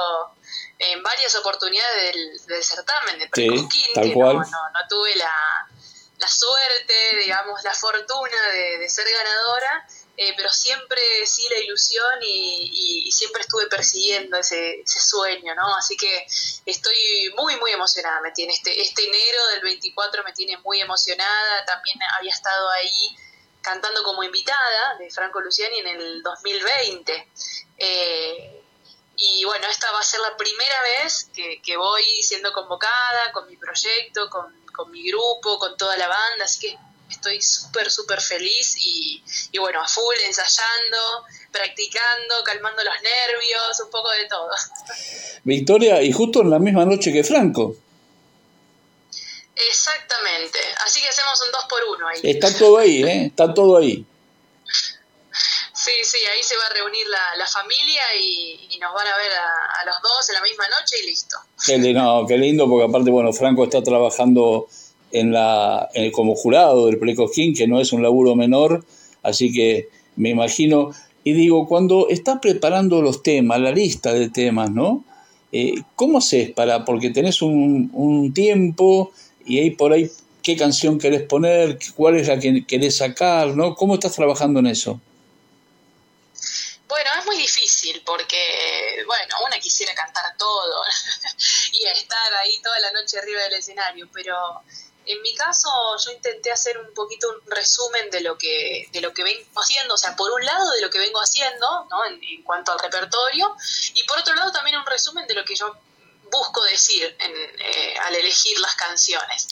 [0.78, 4.36] en varias oportunidades del, certamen de Precosquín, tal cual.
[4.38, 5.32] No, no, tuve la,
[6.20, 6.93] la, suerte,
[7.24, 9.88] digamos, la fortuna de ser ganadora,
[10.22, 15.76] eh, pero siempre sí la ilusión y, siempre estuve persiguiendo ese, sueño, ¿no?
[15.78, 16.28] Así que
[16.65, 21.65] estoy muy, muy emocionada, me tiene este, este enero del 24 me tiene muy emocionada,
[21.65, 23.15] también había estado ahí
[23.61, 27.32] cantando como invitada de Franco Luciani en el 2020.
[27.78, 28.63] Eh,
[29.15, 33.55] y bueno, esta va a ser la primera vez que, voy siendo convocada con mi
[33.55, 36.77] proyecto, con, con mi grupo, con toda la banda, así que
[37.09, 39.21] estoy súper, súper feliz y,
[39.59, 44.49] bueno, a full ensayando, practicando, calmando los nervios, un poco de todo.
[45.43, 47.75] Victoria, y justo en la misma noche que Franco.
[49.53, 52.21] Exactamente, así que hacemos un dos por uno ahí.
[52.23, 53.25] Está todo ahí, ¿eh?
[53.25, 54.05] Está todo ahí.
[55.90, 59.86] Sí, sí, ahí se va a reunir la, familia y, nos van a ver a,
[59.86, 61.36] los dos en la misma noche y listo.
[61.66, 64.68] Qué, no, qué lindo, porque aparte, bueno, Franco está trabajando
[65.12, 68.86] en la, como jurado del Precosquín, que no es un laburo menor,
[69.24, 70.92] así que me imagino,
[71.24, 75.04] y digo, cuando estás preparando los temas, la lista de temas, ¿no?
[75.52, 79.12] Eh, ¿Cómo haces para, porque tenés un, un tiempo
[79.44, 80.08] y ahí por ahí,
[80.44, 83.74] qué canción querés poner, cuál es la que querés sacar, ¿no?
[83.74, 85.02] ¿Cómo estás trabajando en eso?
[86.90, 90.84] Bueno, es muy difícil porque, bueno, una quisiera cantar todo
[91.72, 94.64] y estar ahí toda la noche arriba del escenario, pero
[95.06, 95.70] en mi caso,
[96.04, 99.94] yo intenté hacer un poquito un resumen de lo que de lo que vengo haciendo,
[99.94, 102.06] o sea, por un lado de lo que vengo haciendo, ¿no?
[102.06, 103.56] En, cuanto al repertorio,
[103.94, 105.76] y por otro lado también un resumen de lo que yo
[106.30, 109.47] busco decir eh, al elegir las canciones.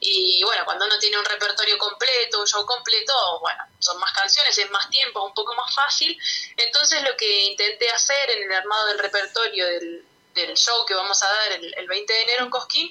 [0.00, 4.56] Y bueno, cuando uno tiene un repertorio completo, un show completo, bueno, son más canciones,
[4.58, 6.16] es más tiempo, un poco más fácil.
[6.56, 10.04] Entonces lo que intenté hacer en el armado del repertorio del,
[10.54, 12.90] show que vamos a dar el, el 20 de enero en Cosquín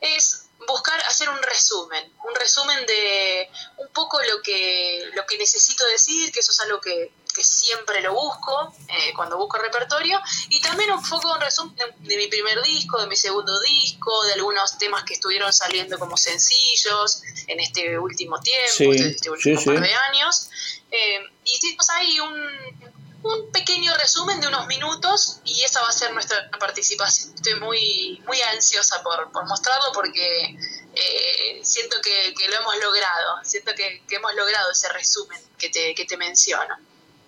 [0.00, 5.86] es buscar hacer un resumen, un resumen de un poco lo que, lo que necesito
[5.86, 7.12] decir, que eso es algo que,
[7.42, 12.26] siempre lo busco eh, cuando busco repertorio, y también un poco un resumen de, mi
[12.28, 17.60] primer disco, de mi segundo disco, de algunos temas que estuvieron saliendo como sencillos en
[17.60, 20.48] este último tiempo, este, este último par de años.
[20.90, 22.84] Eh, y hicimos ahí un,
[23.24, 27.34] un pequeño resumen de unos minutos y esa va a ser nuestra participación.
[27.34, 30.56] Estoy muy, muy ansiosa por, mostrarlo porque
[30.94, 36.04] eh, siento que, lo hemos logrado, siento que, hemos logrado ese resumen que te, que
[36.04, 36.76] te menciono.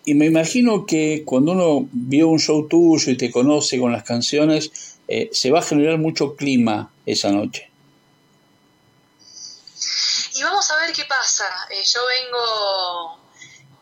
[0.09, 4.05] Y me imagino que cuando uno vio un show tuyo y te conoce con las
[4.05, 4.71] canciones,
[5.09, 7.69] eh, se va a generar mucho clima esa noche.
[10.35, 11.45] Y vamos a ver qué pasa.
[11.71, 13.19] Eh, yo vengo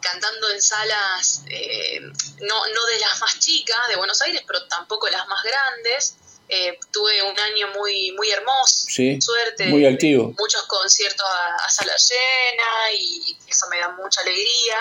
[0.00, 5.06] cantando en salas eh, no, no de las más chicas de Buenos Aires, pero tampoco
[5.10, 6.16] las más grandes.
[6.56, 10.32] Eh, tuve un año muy muy hermoso, suerte, muy activo.
[10.38, 14.78] muchos conciertos a, sala llena y eso me da mucha alegría.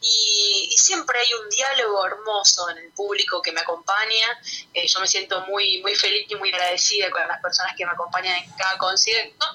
[0.00, 4.38] Y, siempre hay un diálogo hermoso en el público que me acompaña.
[4.74, 7.92] Eh, yo me siento muy, muy feliz y muy agradecida con las personas que me
[7.92, 9.46] acompañan en cada concierto.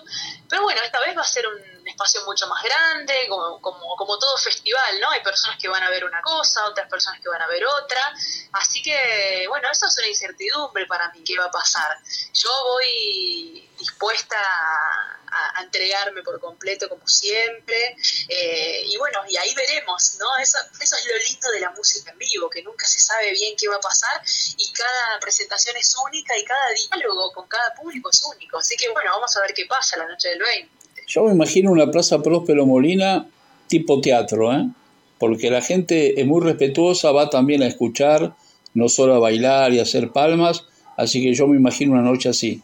[0.47, 4.17] Pero bueno, esta vez va a ser un espacio mucho más grande, como, como, como
[4.17, 5.09] todo festival, ¿no?
[5.11, 8.13] Hay personas que van a ver una cosa, otras personas que van a ver otra.
[8.53, 11.97] Así que, bueno, eso es una incertidumbre para mí, ¿qué va a pasar?
[12.33, 15.15] Yo voy dispuesta a,
[15.61, 17.95] entregarme por completo como siempre
[18.27, 20.37] eh, y bueno, y ahí veremos, ¿no?
[20.37, 23.55] Eso, eso es lo lindo de la música en vivo, que nunca se sabe bien
[23.57, 24.21] qué va a pasar
[24.57, 28.57] y cada presentación es única y cada diálogo con cada público es único.
[28.57, 30.79] Así que bueno, vamos a ver qué pasa la noche del 20.
[31.09, 33.27] Yo me imagino una plaza Próspero Molina
[33.67, 34.69] tipo teatro, ¿eh?
[35.17, 38.35] porque la gente es muy respetuosa, va también a escuchar,
[38.75, 40.65] no solo a bailar y a hacer palmas,
[40.97, 42.61] así que yo me imagino una noche así.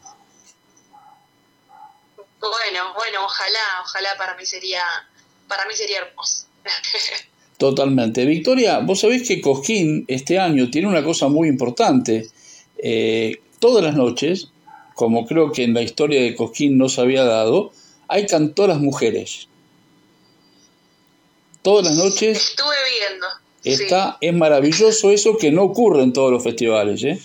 [2.40, 4.84] Bueno, bueno, ojalá, ojalá para mí sería,
[5.48, 6.46] para mí sería hermoso.
[7.58, 8.26] Totalmente.
[8.26, 12.30] Victoria, vos sabés que Cosquín este año tiene una cosa muy importante.
[12.78, 14.50] Eh, todas las noches,
[14.94, 17.72] como creo que en la historia de Cosquín no se había dado,
[18.08, 19.48] hay cantoras mujeres.
[21.62, 22.50] Todas las noches.
[22.50, 23.28] Estuve viendo.
[23.64, 27.20] Está, Es maravilloso eso que no ocurre en todos los festivales, ¿eh?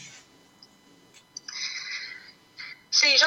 [2.88, 3.26] Sí, yo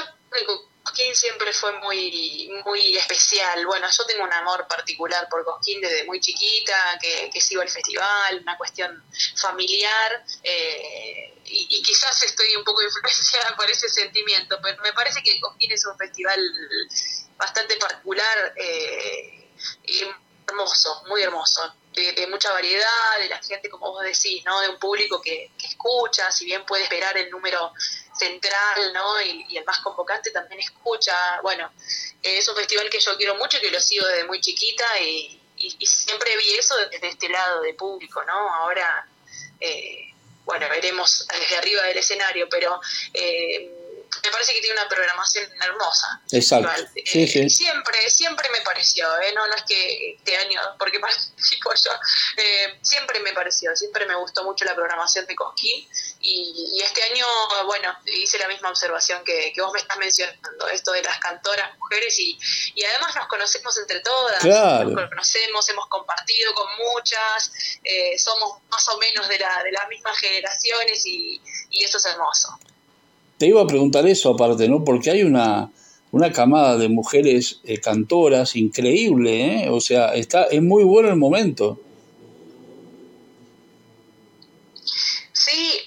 [0.84, 3.66] Cosquín siempre fue muy, muy especial.
[3.66, 7.70] Bueno, yo tengo un amor particular por Cosquín desde muy chiquita, que, que sigo el
[7.70, 9.04] festival, una cuestión
[9.36, 15.40] familiar, eh, y, quizás estoy un poco influenciada por ese sentimiento, pero me parece que
[15.40, 16.40] Cosquín es un festival
[17.38, 19.50] bastante particular eh,
[19.86, 20.04] y
[20.48, 21.76] hermoso, muy hermoso.
[21.94, 24.60] De, mucha variedad, de la gente, como vos decís, ¿no?
[24.62, 27.72] De un público que, que escucha, si bien puede esperar el número
[28.18, 29.22] central, ¿no?
[29.22, 31.40] Y, el más convocante también escucha.
[31.44, 31.72] Bueno,
[32.22, 35.40] es un festival que yo quiero mucho y que lo sigo desde muy chiquita y,
[35.86, 38.54] siempre vi eso desde este lado de público, ¿no?
[38.56, 39.08] Ahora,
[39.60, 40.12] eh,
[40.46, 42.82] bueno, veremos desde arriba del escenario, pero...
[43.14, 43.83] Eh,
[44.22, 46.22] me parece que tiene una programación hermosa.
[46.32, 46.70] Exacto.
[46.96, 49.34] Eh, siempre, siempre me pareció, ¿eh?
[49.34, 51.92] no, no es que este año, porque participo yo,
[52.38, 55.88] eh, siempre me pareció, siempre me gustó mucho la programación de Cosquín
[56.20, 57.26] y, este año,
[57.66, 61.78] bueno, hice la misma observación que, que, vos me estás mencionando, esto de las cantoras
[61.78, 62.38] mujeres y,
[62.76, 67.52] y además nos conocemos entre todas, nos conocemos, hemos compartido con muchas,
[67.84, 72.06] eh, somos más o menos de, la, de las mismas generaciones y, y eso es
[72.06, 72.60] hermoso.
[73.38, 74.84] Te iba a preguntar eso aparte, ¿no?
[74.84, 75.72] Porque hay una,
[76.12, 79.70] una camada de mujeres eh, cantoras increíble, ¿eh?
[79.70, 81.80] O sea, está, es muy bueno el momento.
[85.34, 85.82] Sí,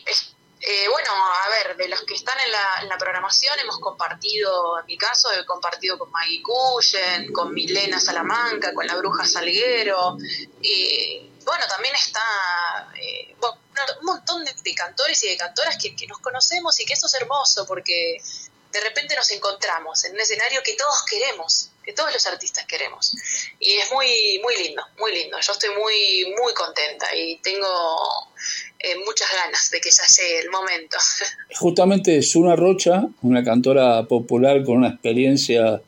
[0.60, 4.80] eh, bueno, a ver, de los que están en la, en la, programación hemos compartido,
[4.80, 10.18] en mi caso, he compartido con Maggie Cullen, con Milena Salamanca, con la Bruja Salguero.
[10.60, 13.36] y bueno, también está eh,
[14.00, 17.66] un montón de, cantores y de cantoras que, nos conocemos y que eso es hermoso
[17.66, 18.18] porque
[18.72, 23.14] de repente nos encontramos en un escenario que todos queremos, que todos los artistas queremos.
[23.58, 25.38] Y es muy, muy lindo, muy lindo.
[25.40, 27.66] Yo estoy muy, muy contenta y tengo
[28.78, 30.98] eh, muchas ganas de que ya llegue el momento.
[31.58, 35.80] Justamente Suna Rocha, una cantora popular con una experiencia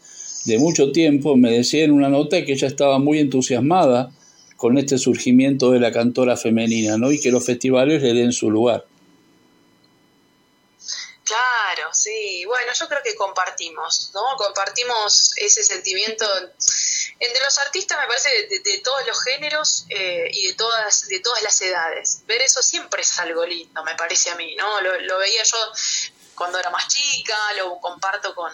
[0.45, 4.11] de mucho tiempo, me decía en una nota que ella estaba muy entusiasmada
[4.59, 7.13] con este surgimiento de la cantora femenina, ¿no?
[7.13, 8.85] Y que los festivales le den su lugar.
[11.23, 12.45] Claro, sí.
[12.45, 14.37] Bueno, yo creo que compartimos, ¿no?
[14.37, 16.27] Compartimos ese sentimiento
[17.21, 21.41] entre los artistas, me parece, de, todos los géneros eh, y de todas, de todas
[21.45, 22.23] las edades.
[22.27, 24.81] Ver eso siempre es algo lindo, me parece a mí, ¿no?
[24.81, 25.59] lo veía yo
[26.35, 28.53] cuando era más chica, lo comparto con,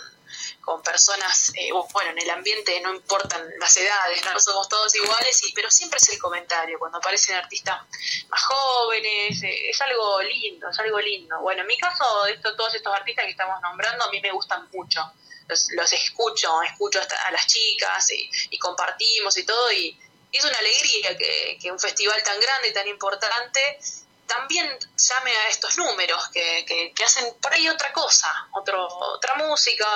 [0.65, 5.43] con personas, eh, bueno, en el ambiente no importan las edades, no somos todos iguales,
[5.47, 7.83] y, pero siempre es el comentario, cuando aparecen artistas
[8.29, 11.41] más jóvenes, eh, es algo lindo, es algo lindo.
[11.41, 14.69] Bueno, en mi caso, esto, todos estos artistas que estamos nombrando a mí me gustan
[14.73, 15.01] mucho,
[15.49, 18.11] los, escucho, escucho a las chicas
[18.51, 19.99] y, compartimos y todo, y,
[20.33, 23.79] es una alegría que, que un festival tan grande y tan importante
[24.27, 29.35] también llame a estos números que, que, que, hacen por ahí otra cosa, otro, otra
[29.35, 29.87] música,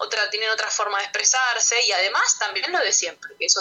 [0.00, 3.60] otra, tienen otra forma de expresarse y además también lo de siempre, que eso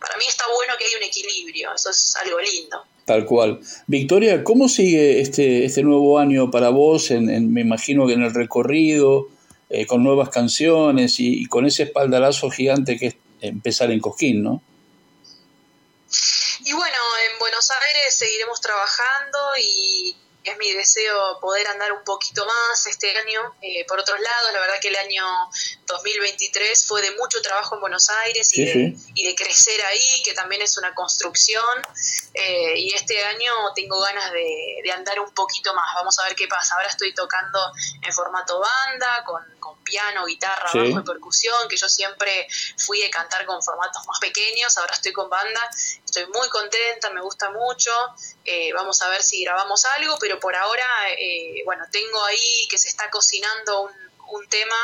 [0.00, 2.84] para mí está bueno que hay un equilibrio, eso es algo lindo.
[3.04, 3.60] Tal cual.
[3.86, 7.10] Victoria, ¿cómo sigue este, este nuevo año para vos?
[7.10, 9.28] En, me imagino que en el recorrido,
[9.68, 14.42] eh, con nuevas canciones y, y, con ese espaldarazo gigante que es empezar en Cosquín,
[14.42, 14.62] ¿no?
[16.64, 16.98] Y bueno,
[17.30, 23.16] en Buenos Aires seguiremos trabajando y es mi deseo poder andar un poquito más este
[23.16, 23.54] año.
[23.60, 25.24] Eh, por otros lados, la verdad que el año
[25.92, 30.76] 2023 fue de mucho trabajo en Buenos Aires y, de, crecer ahí, que también es
[30.76, 31.64] una construcción.
[32.34, 35.94] Eh, y este año tengo ganas de, andar un poquito más.
[35.94, 36.74] Vamos a ver qué pasa.
[36.74, 37.58] Ahora estoy tocando
[38.02, 39.40] en formato banda, con,
[39.82, 44.76] piano, guitarra, bajo y percusión, que yo siempre fui a cantar con formatos más pequeños.
[44.78, 45.68] Ahora estoy con banda.
[46.04, 47.90] Estoy muy contenta, me gusta mucho.
[48.44, 50.86] Eh, vamos a ver si grabamos algo, pero por ahora,
[51.18, 54.76] eh, bueno, tengo ahí que se está cocinando un, un tema,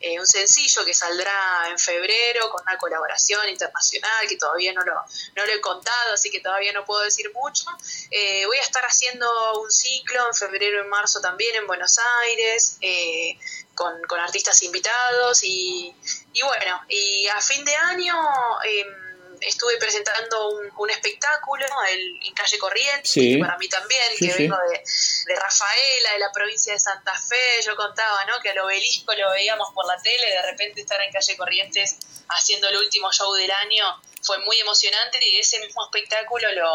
[0.00, 4.94] eh, un sencillo que saldrá en febrero con una colaboración internacional que todavía no lo,
[5.36, 7.64] no lo he contado, así que todavía no puedo decir mucho.
[8.10, 9.28] Eh, voy a estar haciendo
[9.60, 12.78] un ciclo en febrero y marzo también en Buenos Aires,
[13.74, 15.94] con, con, artistas invitados y,
[16.32, 18.14] y, bueno, y a fin de año...
[18.64, 19.08] Em,
[19.40, 24.82] estuve presentando un, un espectáculo el, en calle Corrientes, para mí también, que vengo de,
[25.28, 28.40] de, Rafaela, de la provincia de Santa Fe, yo contaba ¿no?
[28.42, 31.98] que al obelisco lo veíamos por la tele, de repente estar en calle Corrientes
[32.28, 33.84] haciendo el último show del año
[34.22, 36.70] fue muy emocionante y ese mismo espectáculo lo,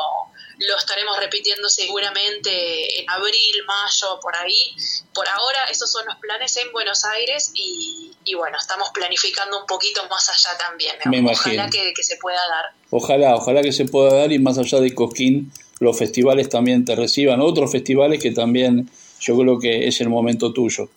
[0.67, 4.75] lo estaremos repitiendo seguramente en abril, mayo, por ahí.
[5.13, 10.01] Por ahora esos son los planes en Buenos Aires y, bueno, estamos planificando un poquito
[10.09, 10.95] más allá también.
[11.27, 12.73] ojalá que, se pueda dar.
[12.89, 15.51] Ojalá, ojalá que se pueda dar y más allá de Cosquín,
[15.83, 20.51] los festivales también te reciban, otros festivales que también yo creo que es el momento
[20.51, 20.89] tuyo.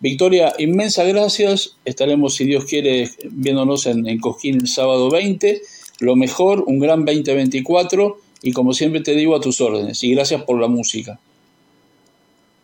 [0.00, 1.76] Victoria, inmensas gracias.
[1.84, 5.62] Estaremos, si Dios quiere, viéndonos en, en Cosquín el sábado 20.
[6.00, 10.02] Lo mejor, un gran 2024 y como siempre te digo a tus órdenes.
[10.04, 11.18] Y gracias por la música.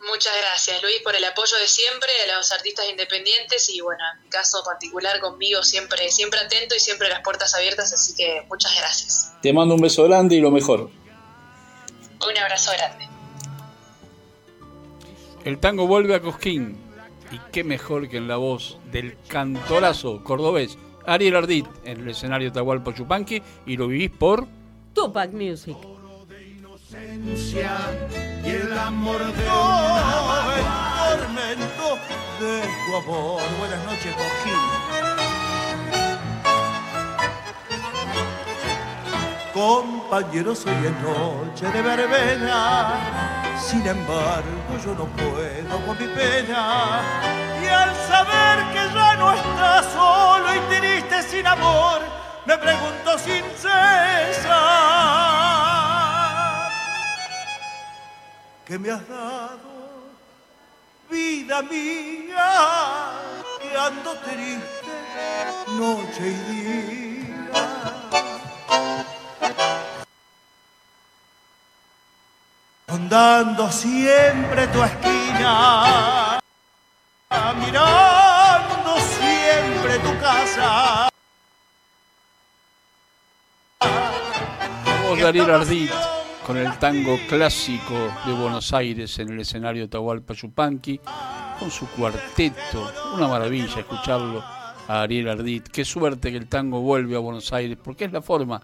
[0.06, 4.24] Muchas gracias Luis por el apoyo de siempre a los artistas independientes y bueno, en
[4.24, 8.74] mi caso particular conmigo siempre, siempre atento y siempre las puertas abiertas, así que muchas
[8.76, 9.32] gracias.
[9.40, 10.90] Te mando un beso grande y lo mejor.
[12.28, 13.08] Un abrazo grande.
[15.44, 16.76] El tango vuelve a Cosquín
[17.32, 22.52] y qué mejor que en la voz del cantorazo cordobés Ariel Ardit en el escenario
[22.52, 24.46] Tahualpa Chupanqui y lo vivís por
[24.92, 25.76] Tupac Music
[26.92, 29.44] y el amor de
[31.16, 31.98] tormento
[32.40, 33.40] de tu amor.
[33.58, 34.79] Buenas noches, Joaquín.
[39.60, 42.96] Compañeros, hoy es noche de verbena,
[43.60, 47.02] sin embargo yo no puedo con mi pena.
[47.62, 52.00] Y al saber que ya no estás solo y triste sin amor,
[52.46, 54.48] me pregunto sin cesar.
[58.64, 59.58] que me has dado,
[61.10, 63.10] vida mía,
[63.60, 64.94] que ando triste
[65.76, 67.10] noche y día.
[72.92, 76.40] Andando siempre tu esquina,
[77.60, 81.08] mirando siempre tu casa.
[84.84, 85.92] Vamos, Darío Ardit
[86.44, 87.94] con el tango clásico
[88.26, 91.00] de Buenos Aires en el escenario de Tahualpa Yupanqui,
[91.60, 92.92] con su cuarteto.
[93.14, 94.42] Una maravilla escucharlo
[94.88, 95.68] a Ariel Ardit.
[95.68, 98.60] Qué suerte que el tango vuelve a Buenos Aires, porque es la forma,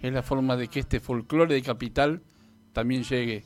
[0.00, 2.22] es la forma de que este folclore de capital
[2.72, 3.44] también llegue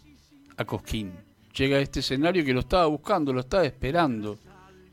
[0.60, 1.12] a Cosquín.
[1.56, 4.38] Llega a este escenario que lo estaba buscando, lo estaba esperando,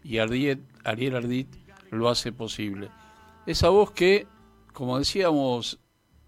[0.01, 1.49] y Ariel Ardit
[1.91, 2.89] lo hace posible.
[3.45, 4.28] Esa voz que,
[4.72, 5.78] como decíamos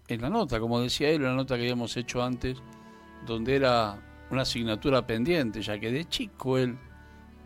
[0.08, 2.58] en la nota, como decía él, la nota que habíamos hecho antes,
[3.26, 6.76] donde era una asignatura pendiente, ya que de chico él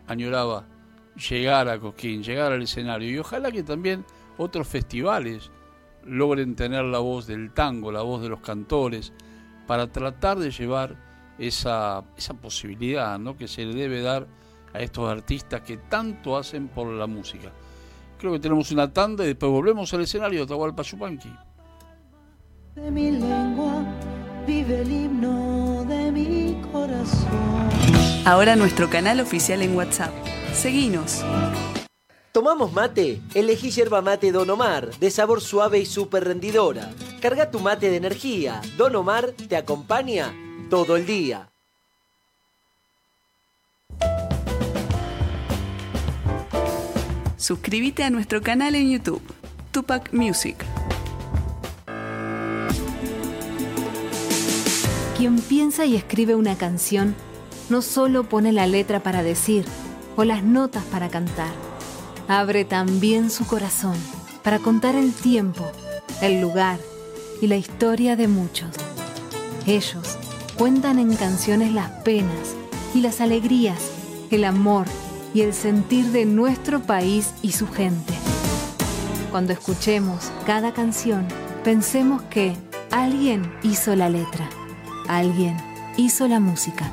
[0.07, 0.67] añoraba
[1.29, 4.05] llegar a Cosquín, llegar al escenario, y ojalá que también
[4.37, 5.49] otros festivales
[6.03, 9.13] logren tener la voz del tango, la voz de los cantores,
[9.65, 11.04] para tratar de llevar
[11.37, 13.37] esa, esa posibilidad ¿no?
[13.37, 14.27] que se le debe dar
[14.73, 17.51] a estos artistas que tanto hacen por la música.
[18.17, 21.33] Creo que tenemos una tanda y después volvemos al escenario de Tahualpa Yupanqui.
[22.75, 23.83] De mi lengua
[24.45, 27.69] vive el himno de mi corazón.
[28.25, 30.13] Ahora nuestro canal oficial en WhatsApp.
[30.53, 31.23] Seguinos.
[32.31, 33.21] ¿Tomamos mate?
[33.33, 36.91] Elegí yerba mate Don Omar, de sabor suave y súper rendidora.
[37.21, 38.61] Carga tu mate de energía.
[38.77, 40.33] Don Omar te acompaña
[40.69, 41.49] todo el día.
[47.37, 49.21] Suscríbete a nuestro canal en YouTube,
[49.71, 50.55] Tupac Music.
[55.17, 57.15] Quien piensa y escribe una canción
[57.69, 59.65] no solo pone la letra para decir
[60.15, 61.53] o las notas para cantar,
[62.27, 63.95] abre también su corazón
[64.43, 65.69] para contar el tiempo,
[66.21, 66.79] el lugar
[67.41, 68.69] y la historia de muchos.
[69.67, 70.17] Ellos
[70.57, 72.55] cuentan en canciones las penas
[72.93, 73.91] y las alegrías,
[74.31, 74.85] el amor
[75.33, 78.13] y el sentir de nuestro país y su gente.
[79.31, 81.27] Cuando escuchemos cada canción,
[81.63, 82.53] pensemos que
[82.91, 84.49] alguien hizo la letra
[85.07, 85.55] Alguien
[85.97, 86.91] hizo la música.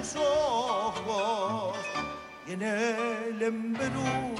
[0.00, 1.76] Tus ojos
[2.46, 4.34] y en el embrujo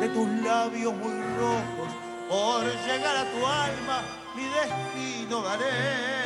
[0.00, 1.90] de tus labios muy rojos.
[2.28, 4.02] Por llegar a tu alma,
[4.36, 6.19] mi destino daré.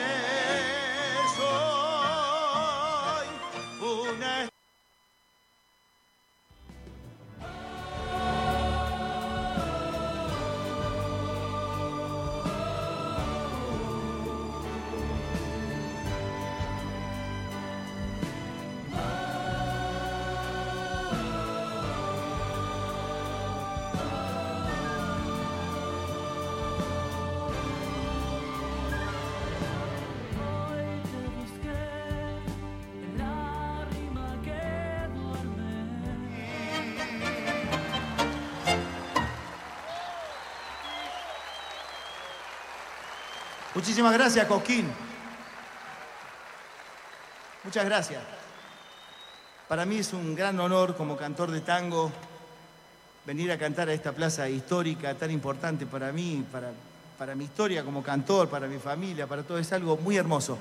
[43.84, 44.86] Muchísimas gracias, Coquín.
[47.64, 48.22] Muchas gracias.
[49.68, 52.10] Para mí es un gran honor como cantor de tango
[53.26, 56.72] venir a cantar a esta plaza histórica tan importante para mí, para,
[57.18, 59.58] para mi historia como cantor, para mi familia, para todo.
[59.58, 60.56] Es algo muy hermoso.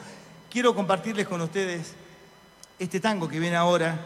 [0.51, 1.93] Quiero compartirles con ustedes
[2.77, 3.97] este tango que viene ahora,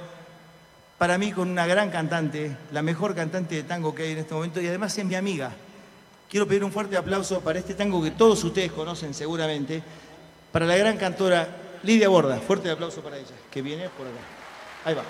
[0.99, 4.35] para mí con una gran cantante, la mejor cantante de tango que hay en este
[4.35, 5.55] momento y además es mi amiga.
[6.29, 9.81] Quiero pedir un fuerte aplauso para este tango que todos ustedes conocen seguramente,
[10.51, 11.47] para la gran cantora
[11.83, 12.37] Lidia Borda.
[12.39, 14.17] Fuerte aplauso para ella, que viene por acá.
[14.85, 15.03] Ahí va.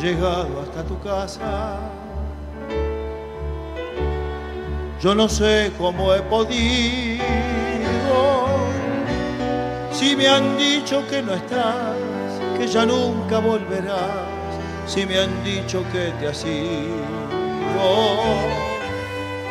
[0.00, 1.76] Llegado hasta tu casa.
[5.00, 7.24] Yo no sé cómo he podido.
[9.90, 11.96] Si me han dicho que no estás,
[12.56, 14.28] que ya nunca volverás.
[14.86, 17.18] Si me han dicho que te has ido.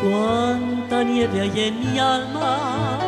[0.02, 3.00] Cuánta nieve hay en mi alma.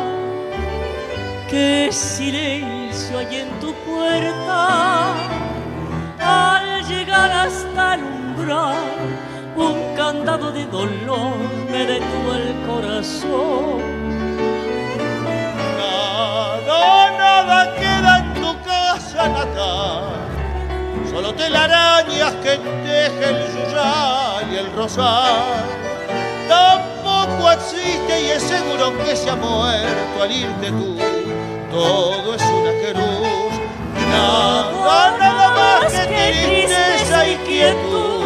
[1.48, 5.40] Qué silencio hay en tu puerta
[6.90, 8.76] llegar hasta el umbral,
[9.56, 11.36] un candado de dolor
[11.70, 13.78] me detuvo el corazón.
[15.78, 20.02] Nada, nada queda en tu casa natal,
[21.10, 25.64] solo telarañas que teje el yuyal y el rosal.
[26.48, 30.98] Tampoco existe y es seguro que se ha muerto al irte tú,
[31.70, 33.52] todo es una cruz.
[34.10, 35.29] Nada, nada
[35.70, 38.24] más que tristeza y quietud.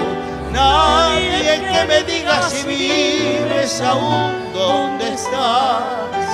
[0.53, 6.29] Nadie que me diga si vives aún donde estás.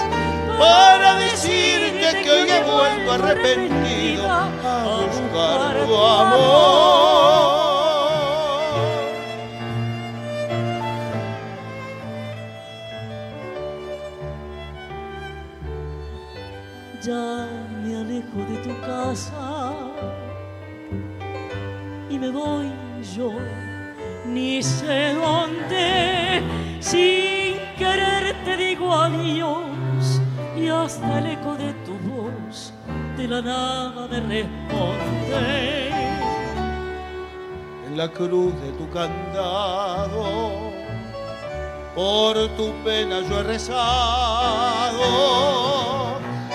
[0.58, 4.48] Para decirte que hoy he vuelto arrepentido a
[5.06, 7.60] buscar tu amor.
[17.02, 17.48] Ya
[17.82, 19.72] me alejo de tu casa
[22.20, 22.70] me voy
[23.16, 23.32] yo,
[24.26, 26.42] ni sé dónde,
[26.80, 30.20] sin querer te digo adiós
[30.54, 32.74] y hasta el eco de tu voz
[33.16, 35.90] de la nada me responde.
[37.86, 40.70] en la cruz de tu candado.
[41.94, 45.02] Por tu pena yo he rezado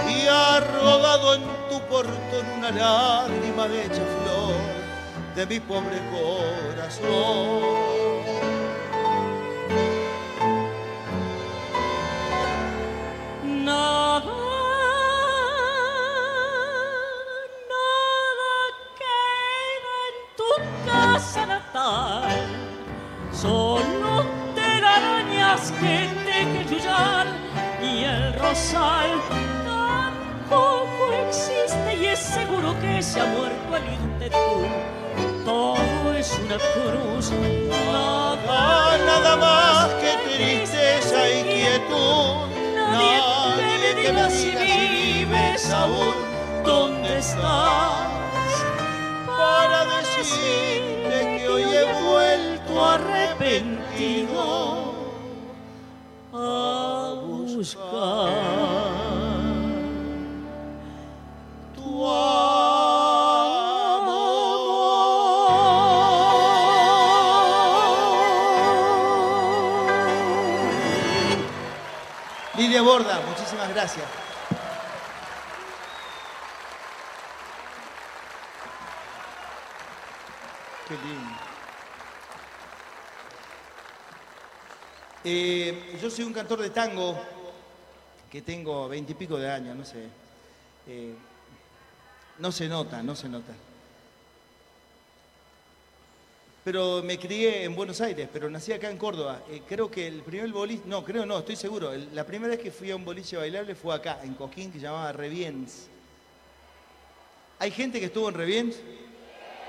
[0.08, 4.15] y ha rodado en tu portón una lágrima hecha flor
[5.36, 7.10] de mi pobre corazón.
[13.44, 14.22] Nada,
[17.74, 18.54] nada
[19.02, 20.52] queda en tu
[20.90, 22.48] casa natal,
[23.34, 24.24] solo
[24.56, 27.28] telarañas que teje el yuyal
[27.84, 29.12] y el rosal.
[29.66, 34.95] Tampoco existe y es seguro que se ha muerto al irte tú.
[35.46, 37.32] Todo es una cruz,
[37.70, 42.50] Nada, nada más que tristeza y quietud.
[42.76, 43.22] Nadie
[43.54, 46.16] que me diga si vives aún
[46.66, 48.10] donde estás.
[49.28, 54.42] Para decirte que hoy he vuelto arrepentido
[56.34, 58.65] a buscar
[73.86, 74.08] gracias.
[80.88, 81.36] Qué lindo.
[85.24, 87.16] Eh, yo soy un cantor de tango
[88.32, 90.08] que tengo veintipico de años, no sé.
[90.88, 91.16] Eh,
[92.40, 93.54] no se nota, no se nota.
[96.66, 99.44] Pero me crié en Buenos Aires, pero nací acá en Córdoba.
[99.52, 101.92] Eh, creo que el primer boliche, no, creo no, estoy seguro.
[102.12, 105.12] la primera vez que fui a un boliche bailable fue acá, en Coquín, que llamaba
[105.12, 105.88] Reviens.
[107.60, 108.78] ¿Hay gente que estuvo en Reviens?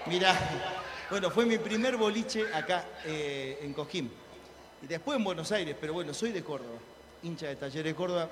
[0.06, 0.35] Mirá,
[1.10, 4.10] bueno, fue mi primer boliche acá eh, en Coquín.
[4.81, 6.78] Y después en Buenos Aires, pero bueno, soy de Córdoba,
[7.23, 8.31] hincha de Talleres de Córdoba.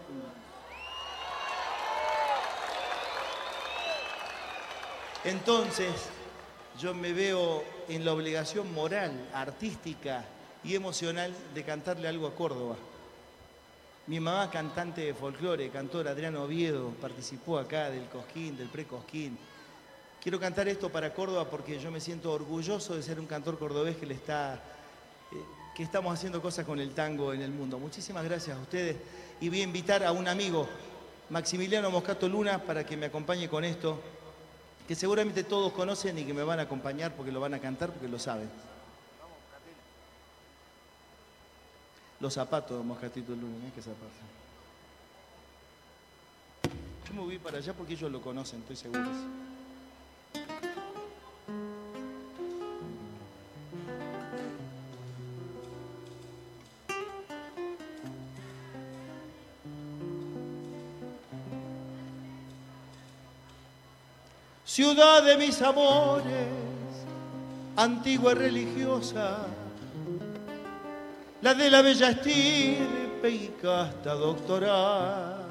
[5.23, 5.91] Entonces,
[6.81, 10.25] yo me veo en la obligación moral, artística
[10.65, 12.77] y emocional de cantarle algo a Córdoba.
[14.07, 19.39] Mi mamá, cantante de folclore, cantor Adriano Oviedo, participó acá del Cosquín, del pre-Cosquín.
[20.23, 23.97] Quiero cantar esto para Córdoba porque yo me siento orgulloso de ser un cantor cordobés
[23.97, 24.63] que le está
[25.33, 25.37] eh,
[25.75, 27.79] que estamos haciendo cosas con el tango en el mundo.
[27.79, 28.97] Muchísimas gracias a ustedes
[29.41, 30.69] y voy a invitar a un amigo,
[31.31, 34.01] Maximiliano Moscato Luna, para que me acompañe con esto,
[34.87, 37.91] que seguramente todos conocen y que me van a acompañar porque lo van a cantar
[37.91, 38.51] porque lo saben.
[42.21, 43.73] Los zapatos Moscatito Luna, ¿eh?
[43.75, 44.13] ¿qué zapatos?
[47.09, 49.11] Yo me voy para allá porque ellos lo conocen, estoy seguro.
[64.75, 66.49] Ciudad de mis amores,
[67.77, 69.47] antigua religiosa,
[71.43, 75.45] la de la bella estirpe y casta doctoral.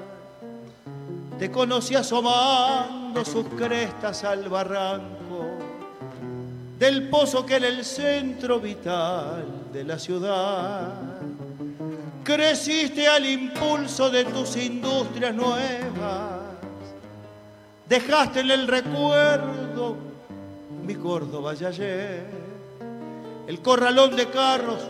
[1.39, 5.57] Te conocí asomando sus crestas al barranco
[6.77, 10.95] del pozo que era el centro vital de la ciudad.
[12.25, 16.32] Creciste al impulso de tus industrias nuevas
[17.93, 19.95] dejaste en el recuerdo
[20.83, 22.25] mi Córdoba de ayer,
[23.45, 24.81] el corralón de carros,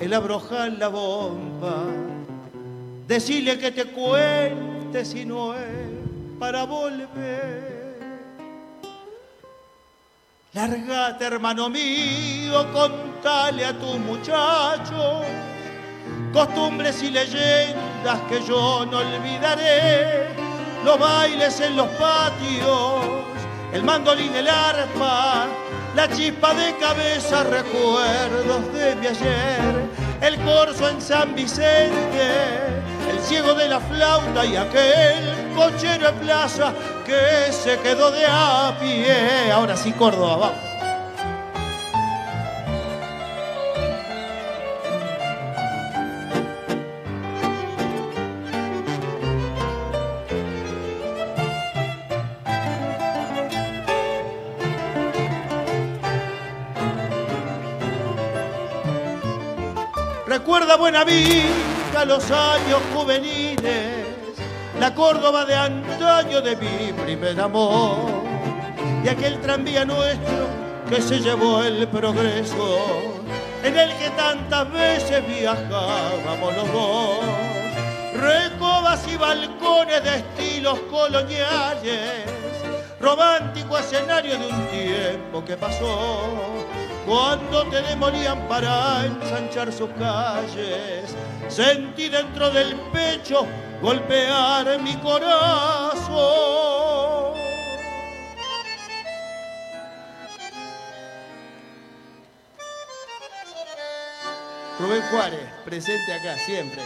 [0.00, 1.84] el abrojal, la bomba.
[3.06, 5.60] Decile que te cuente si no es
[6.38, 7.98] para volver.
[10.54, 15.20] Largate, hermano mío, contale a tu muchacho
[16.32, 20.47] costumbres y leyendas que yo no olvidaré
[20.84, 23.04] los bailes en los patios,
[23.72, 25.46] el mandolín, el arpa,
[25.94, 29.88] la chispa de cabeza, recuerdos de mi ayer,
[30.20, 32.30] el corso en San Vicente,
[33.10, 36.72] el ciego de la flauta y aquel cochero en plaza
[37.04, 39.50] que se quedó de a pie.
[39.52, 40.67] Ahora sí, Córdoba.
[60.48, 64.06] Recuerda buena vida los años juveniles,
[64.80, 67.98] la Córdoba de antaño de mi primer amor
[69.04, 70.46] y aquel tranvía nuestro
[70.88, 72.78] que se llevó el progreso,
[73.62, 77.18] en el que tantas veces viajábamos los dos.
[78.14, 82.24] Recobas y balcones de estilos coloniales,
[82.98, 86.48] romántico escenario de un tiempo que pasó
[87.08, 91.16] cuando te demolían para ensanchar sus calles.
[91.48, 93.46] Sentí dentro del pecho
[93.80, 96.18] golpear mi corazón.
[104.78, 106.82] Rubén Juárez, presente acá siempre.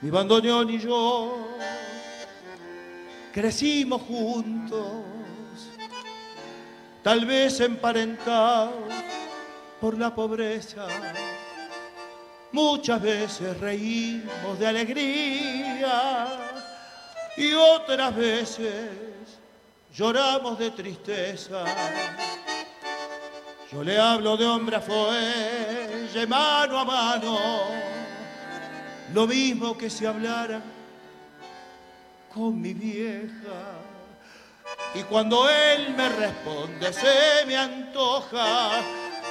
[0.00, 1.58] Mi bandoneón y yo
[3.32, 5.04] crecimos juntos,
[7.02, 8.92] tal vez emparentados
[9.80, 10.86] por la pobreza.
[12.52, 16.26] Muchas veces reímos de alegría
[17.36, 18.90] y otras veces
[19.94, 21.64] lloramos de tristeza.
[23.70, 27.38] Yo le hablo de hombre a fuelle, mano a mano,
[29.14, 30.60] lo mismo que si hablara
[32.32, 33.78] con mi vieja.
[34.94, 38.80] Y cuando él me responde, se me antoja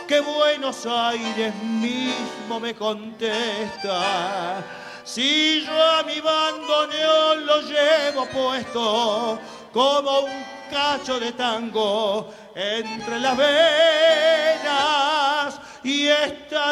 [0.08, 4.64] que Buenos Aires mismo me contesta.
[5.04, 9.40] Si yo a mi bandoneón lo llevo puesto
[9.74, 14.40] como un cacho de tango entre las venas
[15.90, 16.08] y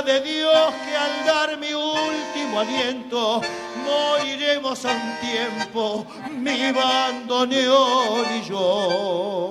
[0.05, 3.41] de Dios que al dar mi último aliento
[3.83, 9.49] moriremos a un tiempo, mi bandoneón y yo.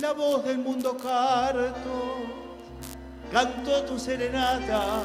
[0.00, 2.14] La voz del mundo carto
[3.32, 5.02] cantó tu serenata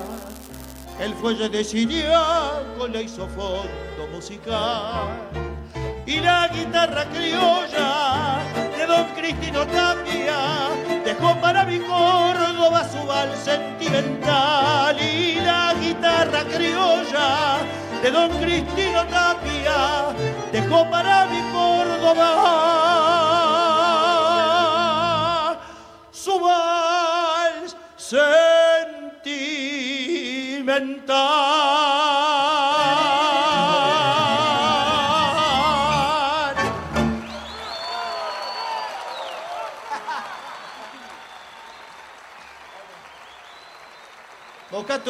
[0.99, 5.29] el fuelle de Siriaco le hizo fondo musical.
[6.05, 8.39] Y la guitarra criolla
[8.77, 10.69] de don Cristino Tapia
[11.05, 14.97] dejó para mi Córdoba su vals sentimental.
[15.01, 17.59] Y la guitarra criolla
[18.01, 20.13] de don Cristino Tapia
[20.51, 22.62] dejó para mi Córdoba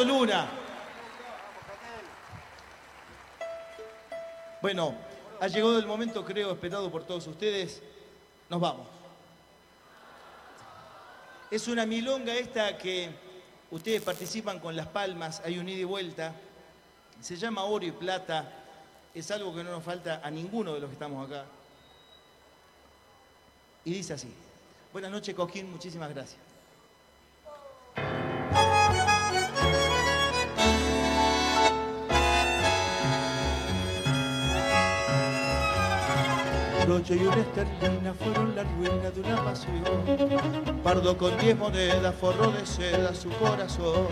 [0.02, 0.48] Luna.
[4.60, 4.94] Bueno,
[5.40, 7.82] ha llegado el momento, creo, esperado por todos ustedes.
[8.48, 8.88] Nos vamos.
[11.50, 13.10] Es una milonga esta que
[13.70, 16.32] ustedes participan con las palmas, hay un ida y vuelta.
[17.20, 18.50] Se llama oro y plata.
[19.14, 21.44] Es algo que no nos falta a ninguno de los que estamos acá.
[23.84, 24.32] Y dice así.
[24.92, 25.70] Buenas noches, Coquín.
[25.70, 26.43] Muchísimas gracias.
[36.86, 40.82] Broche y una esterlina fueron la ruina de una pasión.
[40.82, 44.06] Pardo con diez monedas forró de seda su corazón.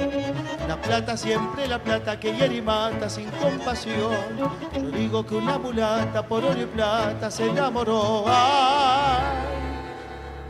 [0.66, 4.38] La plata siempre la plata que hiere mata sin compasión.
[4.74, 8.24] Yo digo que una mulata por oro y plata se enamoró.
[8.26, 9.52] Ay,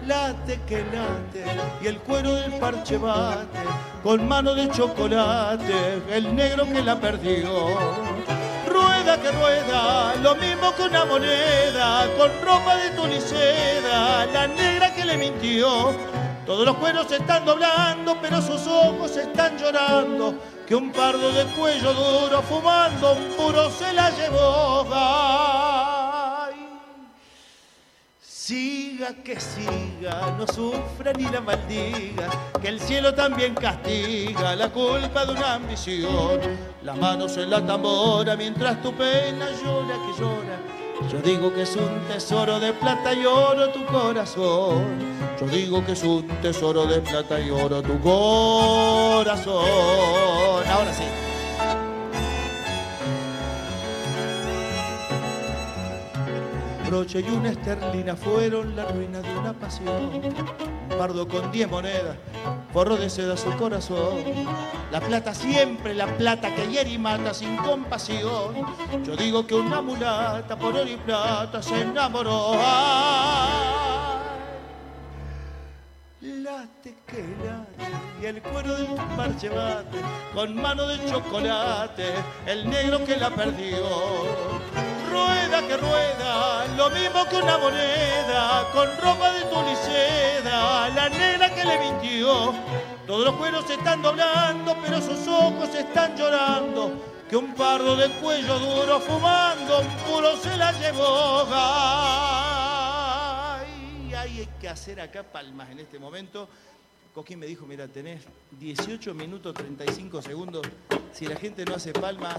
[0.06, 1.44] late que late
[1.82, 3.58] y el cuero del parche bate
[4.02, 7.44] con mano de chocolate el negro que la perdió
[9.02, 15.04] rueda que rueda, lo mismo que una moneda, con ropa de tuniceda, la negra que
[15.04, 15.92] le mintió.
[16.46, 20.34] Todos los cueros están doblando, pero sus ojos están llorando,
[20.66, 26.01] que un pardo de cuello duro fumando un puro se la llevó.
[28.44, 32.28] Siga que siga, no sufra ni la maldiga,
[32.60, 36.40] que el cielo también castiga la culpa de una ambición.
[36.82, 40.58] Las manos en la tambora mientras tu pena llora que llora.
[41.08, 44.98] Yo digo que es un tesoro de plata y oro tu corazón.
[45.40, 49.54] Yo digo que es un tesoro de plata y oro tu corazón.
[50.68, 51.04] Ahora sí.
[56.92, 60.10] Broche y una esterlina fueron la ruina de una pasión.
[60.90, 62.18] Un pardo con diez monedas,
[62.70, 64.18] forro de seda su corazón.
[64.90, 68.66] La plata siempre, la plata que hiere y mata sin compasión.
[69.04, 72.52] Yo digo que una mulata por oro y plata se enamoró.
[72.56, 74.02] Ay,
[76.20, 77.90] late que late
[78.20, 78.86] y el cuero del
[79.16, 79.98] parche bate
[80.34, 82.12] con mano de chocolate
[82.46, 83.78] el negro que la perdió
[85.12, 91.64] rueda que rueda, lo mismo que una moneda, con ropa de tuliceda, la negra que
[91.64, 92.54] le mintió.
[93.06, 96.92] Todos los cueros se están doblando, pero sus ojos están llorando,
[97.28, 101.46] que un pardo de cuello duro fumando, un puro se la llevó.
[103.54, 106.48] Ay, hay que hacer acá palmas en este momento.
[107.14, 108.22] Coquín me dijo, mira, tenés
[108.52, 110.62] 18 minutos 35 segundos.
[111.12, 112.38] Si la gente no hace palmas,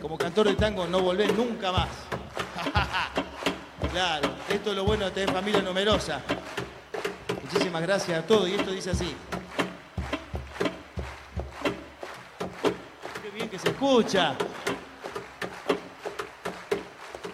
[0.00, 1.88] como cantor de tango no volvés nunca más.
[3.92, 6.20] claro, esto es lo bueno de tener familia numerosa.
[7.42, 9.14] Muchísimas gracias a todos y esto dice así.
[13.22, 14.34] Qué bien que se escucha.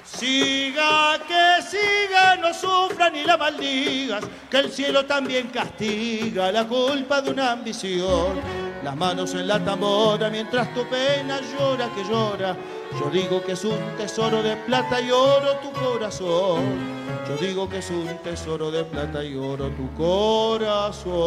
[0.05, 7.23] Siga que siga, no sufra ni la maldigas, que el cielo también castiga la culpa
[7.23, 12.57] de una ambición las manos en la tambora mientras tu pena llora que llora.
[12.99, 16.99] Yo digo que es un tesoro de plata y oro tu corazón.
[17.29, 21.19] Yo digo que es un tesoro de plata y oro tu corazón.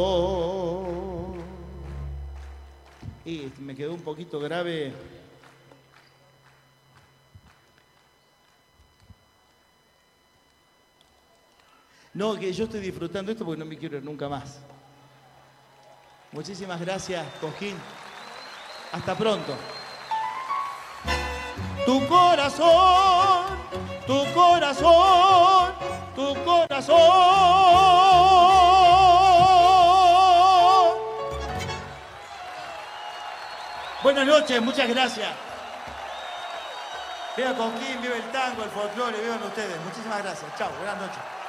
[3.25, 4.91] Y me quedó un poquito grave.
[12.13, 14.59] No, que yo estoy disfrutando esto porque no me quiero ir nunca más.
[16.31, 17.77] Muchísimas gracias, Cojín.
[18.93, 19.53] Hasta pronto.
[21.85, 23.57] Tu corazón,
[24.07, 25.73] tu corazón,
[26.15, 26.97] tu corazón.
[34.03, 35.29] Buenas noches, muchas gracias.
[37.35, 39.79] Viva Coquín, viva el tango, el folclore, vivan ustedes.
[39.85, 40.49] Muchísimas gracias.
[40.57, 41.40] Chao, buenas noches.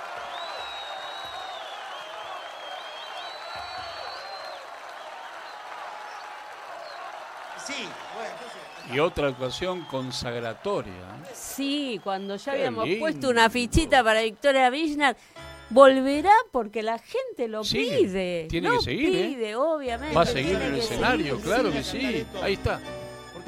[8.93, 10.93] Y otra actuación consagratoria.
[10.93, 11.31] ¿eh?
[11.35, 13.01] Sí, cuando ya Qué habíamos lindo.
[13.01, 15.17] puesto una fichita para Victoria Villar,
[15.71, 18.47] volverá porque la gente lo pide.
[18.51, 19.29] tiene Lo que seguir, ¿eh?
[19.29, 20.15] pide, obviamente.
[20.15, 21.77] Va a seguir en el escenario, seguir, claro sí.
[21.79, 22.27] que sí.
[22.43, 22.81] Ahí está.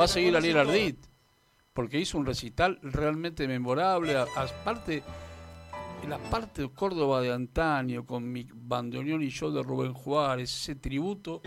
[0.00, 0.98] Va a seguir Ariel Ardit.
[1.72, 4.16] Porque hizo un recital realmente memorable.
[4.16, 5.02] a- Aparte,
[6.04, 10.52] en la parte de Córdoba de antaño, con mi bandoneón y yo de Rubén Juárez,
[10.54, 11.40] ese tributo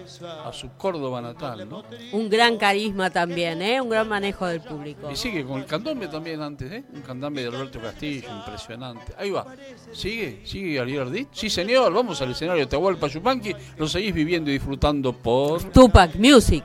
[0.44, 1.84] a su Córdoba natal, ¿no?
[2.12, 3.80] Un gran carisma también, ¿eh?
[3.80, 5.12] Un gran manejo del público.
[5.12, 6.84] Y sigue con el candombe también antes, ¿eh?
[6.92, 9.14] Un candombe de Alberto Castillo, impresionante.
[9.18, 9.46] Ahí va.
[9.94, 10.42] ¿Sigue?
[10.44, 11.30] ¿Sigue Ariel Ardit?
[11.32, 11.94] Sí, señor.
[11.94, 13.56] Vamos al escenario de Tahualpa Yupanqui.
[13.78, 15.64] Lo seguís viviendo y disfrutando por...
[15.72, 16.64] Tupac Music.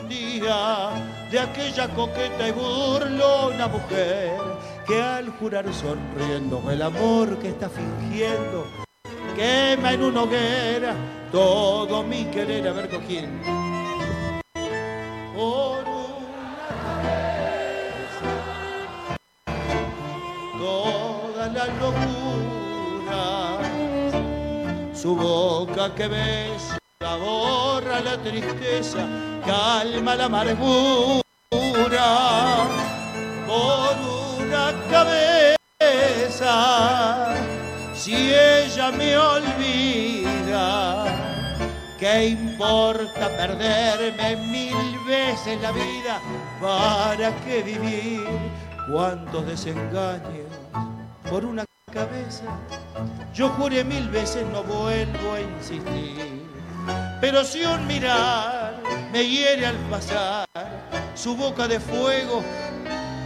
[0.00, 0.90] un día
[1.30, 8.66] de aquella coqueta y burlona mujer que al jurar sonriendo el amor que está fingiendo
[9.36, 10.96] quema en una hoguera
[11.30, 13.42] todo mi querer a ver con quién.
[15.36, 18.30] Por una cabeza
[20.58, 23.58] toda la locura
[24.94, 26.78] su boca que besa
[27.20, 29.06] borra la tristeza,
[29.44, 31.22] calma la amargura
[33.46, 34.17] por
[34.90, 36.54] cabeza.
[37.94, 41.06] Si ella me olvida,
[41.98, 46.20] ¿qué importa perderme mil veces la vida?
[46.60, 48.26] ¿Para qué vivir?
[48.90, 50.46] ¿Cuántos desengaños
[51.28, 52.44] por una cabeza?
[53.34, 56.46] Yo juré mil veces no vuelvo a insistir.
[57.20, 58.80] Pero si un mirar
[59.12, 60.46] me hiere al pasar,
[61.14, 62.42] su boca de fuego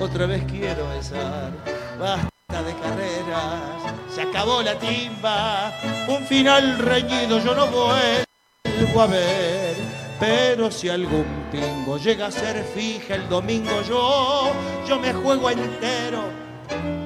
[0.01, 1.53] otra vez quiero besar.
[1.99, 5.73] Basta de carreras, se acabó la timba,
[6.09, 9.77] un final reñido yo no vuelvo a ver.
[10.21, 14.53] Pero si algún pingo llega a ser fija el domingo yo,
[14.87, 16.23] yo me juego entero.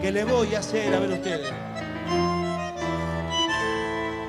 [0.02, 0.94] ¿Qué le voy a hacer?
[0.94, 1.50] A ver ustedes.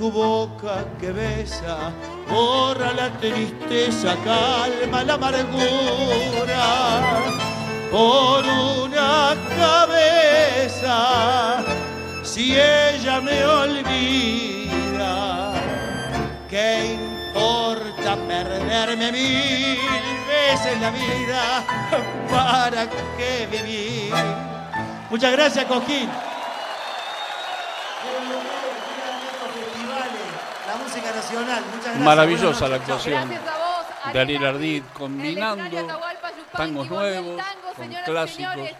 [0.00, 1.92] su boca que besa,
[2.30, 6.66] borra la tristeza, calma la amargura.
[7.90, 10.96] Por una cabeza,
[12.22, 15.02] si ella me olvida,
[16.48, 19.78] ¿qué importa perderme mil
[20.26, 21.64] veces la vida?
[22.30, 24.14] ¿Para qué vivir?
[25.10, 26.08] Muchas gracias, Coquín.
[31.10, 32.04] La música nacional, muchas gracias.
[32.04, 35.88] Maravillosa la actuación Gracias a vos, de Ariel Ardit, combinando
[36.56, 38.52] tangos nuevos tango, con clásicos.
[38.54, 38.76] señores,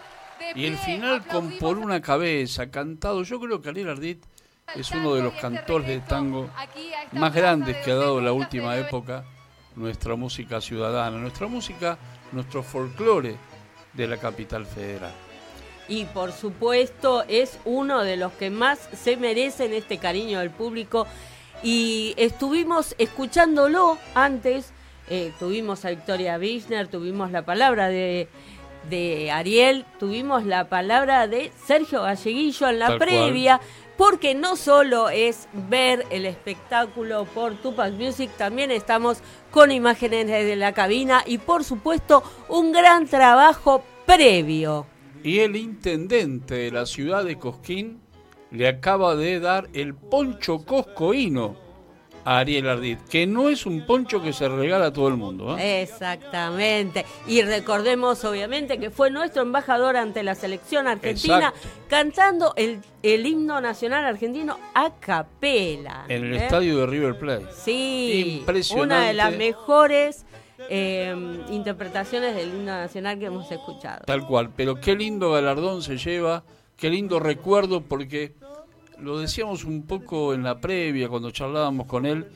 [0.55, 3.23] Y el final con Por una cabeza, cantado.
[3.23, 4.23] Yo creo que Ariel Ardit
[4.75, 6.49] es uno de los cantores de tango
[7.11, 9.25] más grandes que ha dado la última época
[9.75, 11.97] nuestra música ciudadana, nuestra música,
[12.31, 13.35] nuestro folclore
[13.93, 15.13] de la capital federal.
[15.87, 21.07] Y por supuesto es uno de los que más se merecen este cariño del público.
[21.63, 24.71] Y estuvimos escuchándolo antes,
[25.09, 28.27] eh, tuvimos a Victoria Wichner, tuvimos la palabra de,
[28.89, 33.09] de Ariel, tuvimos la palabra de Sergio Galleguillo en la Tal cual.
[33.09, 33.61] previa,
[33.97, 39.19] porque no solo es ver el espectáculo por Tupac Music, también estamos
[39.51, 44.87] con imágenes desde la cabina y por supuesto un gran trabajo previo.
[45.23, 48.01] Y el intendente de la ciudad de Cosquín
[48.51, 51.55] le acaba de dar el poncho coscoíno
[52.23, 55.57] a Ariel Ardit, que no es un poncho que se regala a todo el mundo.
[55.57, 55.81] ¿eh?
[55.81, 57.05] Exactamente.
[57.27, 61.69] Y recordemos, obviamente, que fue nuestro embajador ante la selección argentina Exacto.
[61.89, 66.05] cantando el, el himno nacional argentino a capela.
[66.07, 66.43] En el ¿eh?
[66.43, 67.47] estadio de River Plate.
[67.53, 68.95] Sí, Impresionante.
[68.95, 70.25] una de las mejores
[70.69, 71.15] eh,
[71.49, 74.03] interpretaciones del himno nacional que hemos escuchado.
[74.05, 76.43] Tal cual, pero qué lindo galardón se lleva,
[76.77, 78.35] qué lindo recuerdo, porque
[79.01, 82.27] lo decíamos un poco en la previa cuando charlábamos con él,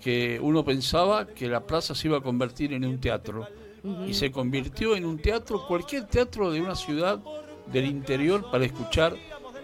[0.00, 3.46] que uno pensaba que la plaza se iba a convertir en un teatro.
[4.06, 7.20] Y se convirtió en un teatro, cualquier teatro de una ciudad
[7.66, 9.14] del interior para escuchar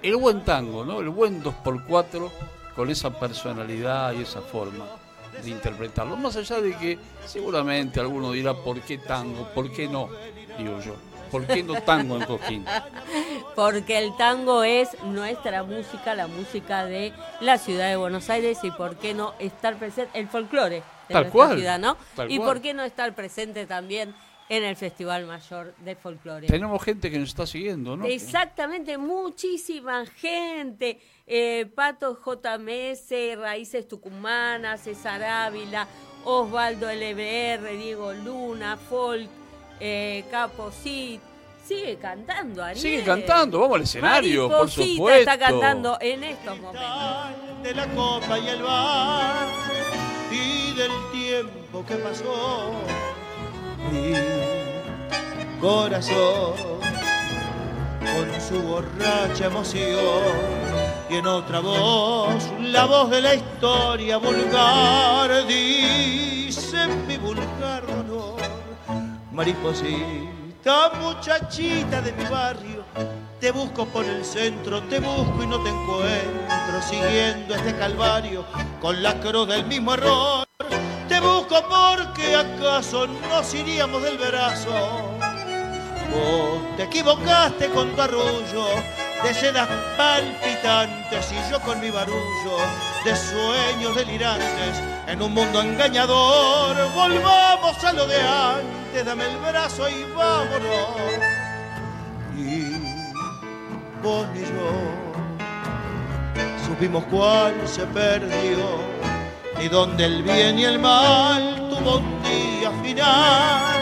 [0.02, 1.00] el buen tango, ¿no?
[1.00, 2.30] El buen 2x4
[2.76, 4.86] con esa personalidad y esa forma
[5.42, 6.16] de interpretarlo.
[6.16, 9.48] Más allá de que seguramente alguno dirá, ¿por qué tango?
[9.54, 10.08] ¿Por qué no?
[10.58, 10.94] Digo yo.
[11.30, 12.64] ¿Por qué no tango en Coquín?
[13.54, 18.70] Porque el tango es nuestra música, la música de la ciudad de Buenos Aires y
[18.70, 21.96] por qué no estar presente, el folclore de Tal nuestra cual, ciudad, ¿no?
[22.16, 22.48] tal y cual.
[22.48, 24.14] por qué no estar presente también
[24.48, 26.48] en el Festival Mayor de Folclore.
[26.48, 28.04] Tenemos gente que nos está siguiendo, ¿no?
[28.06, 30.98] Exactamente, muchísima gente.
[31.26, 35.86] Eh, Pato JMS, Raíces Tucumanas, César Ávila,
[36.24, 39.28] Osvaldo LBR, Diego Luna, Folk,
[39.80, 41.20] eh, Capo Cid.
[41.66, 42.80] Sigue cantando, Ariel.
[42.80, 45.20] Sigue cantando, vamos al escenario, por supuesto.
[45.20, 47.62] está cantando en estos momentos.
[47.62, 49.46] de la copa y el bar
[50.32, 52.72] y del tiempo que pasó.
[53.92, 54.14] Mi
[55.60, 56.54] corazón
[58.00, 59.88] con su borracha emoción
[61.08, 66.78] y en otra voz, la voz de la historia vulgar dice.
[69.40, 72.84] Mariposita, muchachita de mi barrio,
[73.40, 78.44] te busco por el centro, te busco y no te encuentro, siguiendo este calvario
[78.82, 80.46] con la cruz del mismo error.
[81.08, 84.72] Te busco porque acaso nos iríamos del brazo.
[86.12, 88.66] Vos te equivocaste con tu arrullo
[89.22, 92.56] de sedas palpitantes y yo con mi barullo
[93.04, 96.76] de sueños delirantes en un mundo engañador.
[96.94, 100.96] Volvamos a lo de antes, dame el brazo y vámonos.
[102.36, 102.72] Y
[104.02, 105.10] vos y yo
[106.66, 109.00] supimos cuál se perdió
[109.60, 113.74] y donde el bien y el mal tuvo un día final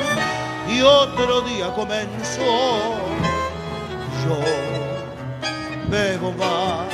[0.69, 2.97] y otro día comenzó.
[4.25, 4.78] Yo
[5.91, 6.87] bebo más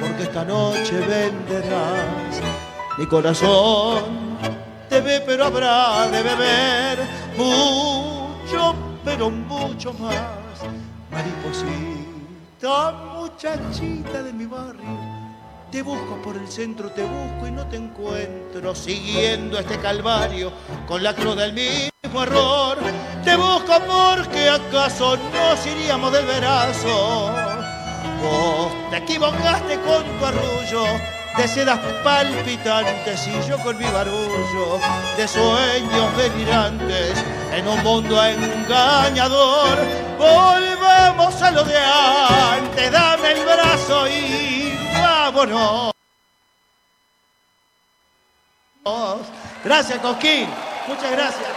[0.00, 2.40] porque esta noche venderás
[2.96, 4.36] mi corazón.
[4.88, 6.98] Te ve pero habrá de beber
[7.36, 8.74] mucho,
[9.04, 10.64] pero mucho más.
[11.10, 15.17] Mariposita, muchachita de mi barrio.
[15.70, 20.50] Te busco por el centro, te busco y no te encuentro, siguiendo este calvario
[20.86, 22.78] con la cruz del mismo error.
[23.22, 27.30] Te busco porque acaso nos iríamos del verazo.
[28.22, 30.84] Vos te equivocaste con tu arrullo
[31.36, 34.80] de sedas palpitantes y yo con mi barullo
[35.18, 37.22] de sueños delirantes
[37.52, 39.76] en un mundo engañador.
[40.18, 44.57] Volvamos a lo de antes, dame el brazo y
[45.46, 45.94] vámonos.
[49.64, 50.48] Gracias, Cosquín.
[50.86, 51.48] Muchas gracias.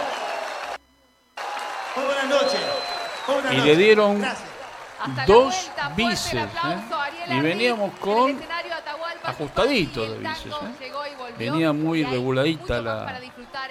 [1.95, 2.59] Muy buenas noches.
[3.27, 3.65] Muy buenas Y noches.
[3.77, 4.47] le dieron Gracias.
[5.27, 6.33] dos bices.
[6.33, 7.29] ¿eh?
[7.29, 8.39] Y veníamos con
[9.23, 10.45] ajustadito de bices.
[10.51, 10.91] ¿eh?
[11.37, 13.19] Venía muy reguladita la,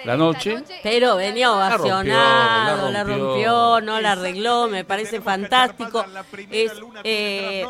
[0.03, 0.63] la noche.
[0.81, 3.25] Pero venía La rompió, ovacionado, la la rompió.
[3.27, 6.03] rompió, no la arregló, me parece fantástico.
[6.49, 6.73] Es,
[7.03, 7.65] eh,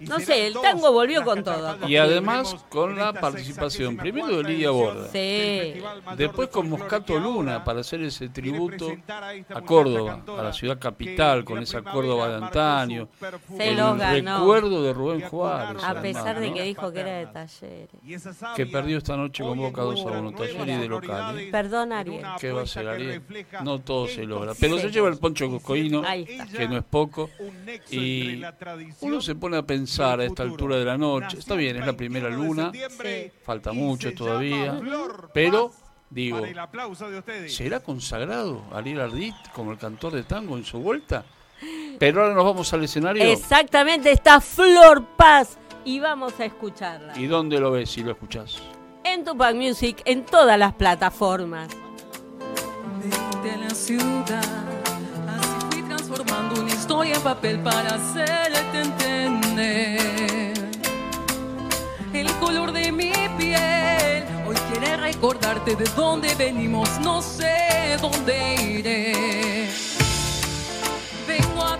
[0.00, 1.76] no sé, el tango volvió con todo.
[1.88, 5.08] Y además con la participación primero de Lidia Borda.
[5.08, 5.74] Sí.
[6.16, 8.92] Después con Moscato Luna para hacer ese tributo
[9.54, 13.08] a Córdoba, a la ciudad capital, con esa Córdoba de antaño.
[13.56, 14.38] Se el los ganó.
[14.40, 15.82] recuerdo de Rubén Juárez.
[15.82, 16.54] A además, pesar de ¿no?
[16.54, 17.88] que dijo que era de talleres.
[18.54, 21.38] que perdió esta noche con Boca 2 a 1 Taller y de local.
[21.38, 21.48] ¿eh?
[21.50, 22.24] Perdón, Ariel.
[22.38, 23.22] ¿Qué va a ser Ariel?
[23.64, 24.52] No todo se logra.
[24.60, 24.82] Pero Sí.
[24.82, 26.02] se lleva el poncho coscoíno,
[26.54, 27.30] que no es poco.
[27.90, 28.42] Y
[29.00, 31.38] uno se pone a pensar a esta altura de la noche.
[31.38, 32.72] Está bien, es la primera luna.
[33.44, 34.80] Falta mucho todavía.
[35.32, 35.72] Pero,
[36.10, 36.42] digo.
[37.48, 41.24] ¿será consagrado Ariel Ardit como el cantor de tango en su vuelta?
[41.98, 43.24] Pero ahora nos vamos al escenario.
[43.24, 47.18] Exactamente, está Flor Paz y vamos a escucharla.
[47.18, 48.58] ¿Y dónde lo ves si lo escuchás?
[49.04, 51.68] En Tupac Music, en todas las plataformas.
[53.42, 54.85] de la ciudad.
[56.16, 60.54] Transformando una historia en papel para hacerte entender.
[62.14, 69.68] El color de mi piel hoy quiere recordarte de dónde venimos, no sé dónde iré.
[71.28, 71.76] Vengo a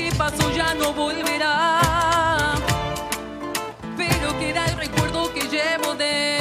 [0.00, 1.80] que pasó ya no volverá,
[3.96, 6.39] pero queda el recuerdo que llevo dentro.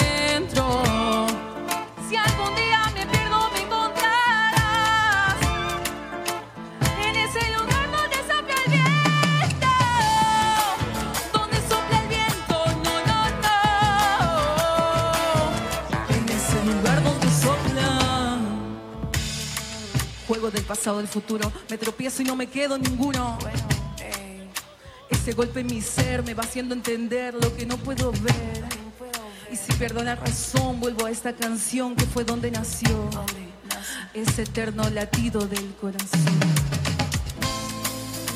[20.49, 23.37] Del pasado, del futuro, me tropiezo y no me quedo ninguno.
[23.99, 24.49] Ey,
[25.09, 28.65] Ese golpe en mi ser me va haciendo entender lo que no puedo ver.
[29.51, 33.09] Y si pierdo razón, vuelvo a esta canción que fue donde nació.
[34.15, 36.39] Ese eterno latido del corazón.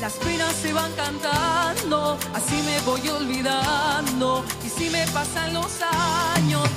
[0.00, 4.44] Las penas se van cantando, así me voy olvidando.
[4.64, 6.68] Y si me pasan los años,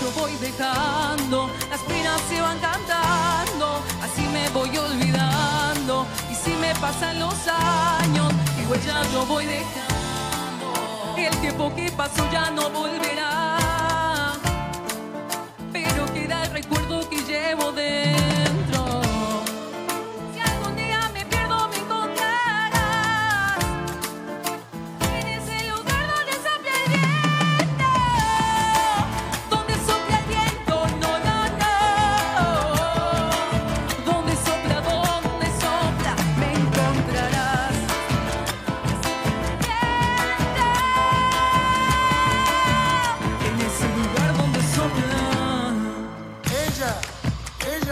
[0.00, 1.50] yo voy dejando.
[1.70, 6.06] Las penas se van cantando, así me voy olvidando.
[6.30, 8.32] Y si me pasan los años,
[8.62, 11.14] igual ya yo voy dejando.
[11.16, 14.32] El tiempo que pasó ya no volverá,
[15.72, 18.17] pero queda el recuerdo que llevo dentro.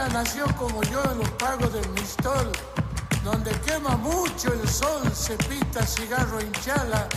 [0.09, 2.53] Nació como yo en los pagos del Mistol,
[3.25, 7.09] donde quema mucho el sol, se pita cigarro hinchala,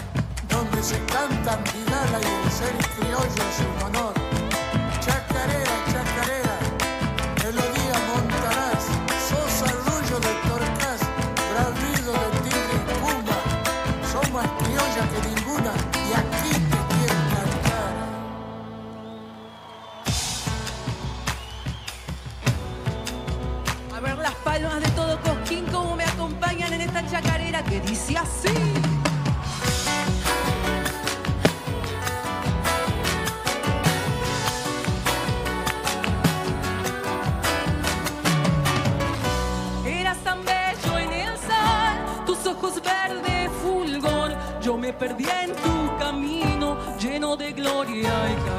[0.48, 4.19] donde se cantan Vidala y el ser criollo en su honor.
[27.64, 28.48] Que dice así.
[39.86, 44.36] Eras tan bello en el sol, tus ojos verde fulgor.
[44.62, 48.14] Yo me perdí en tu camino, lleno de gloria.
[48.30, 48.59] Y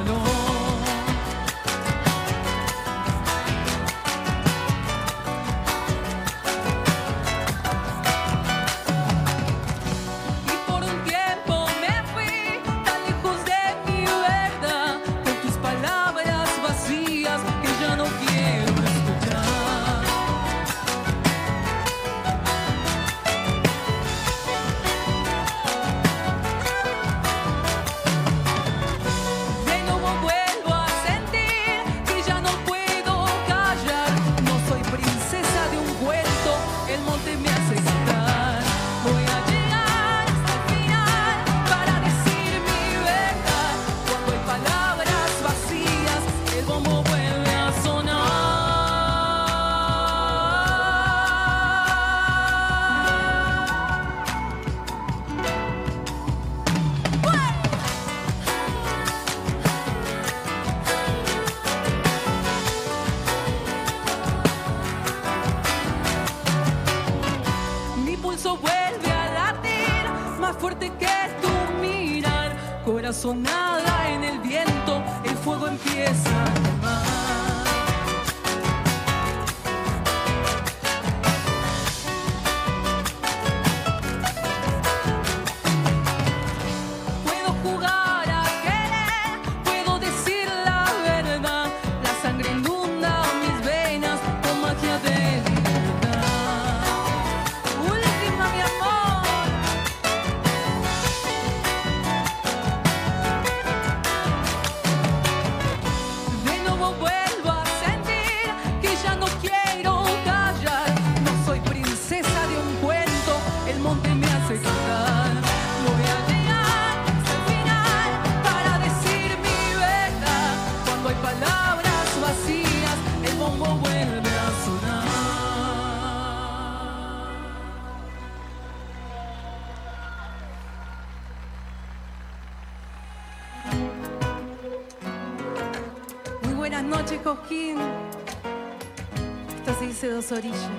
[140.30, 140.69] professores.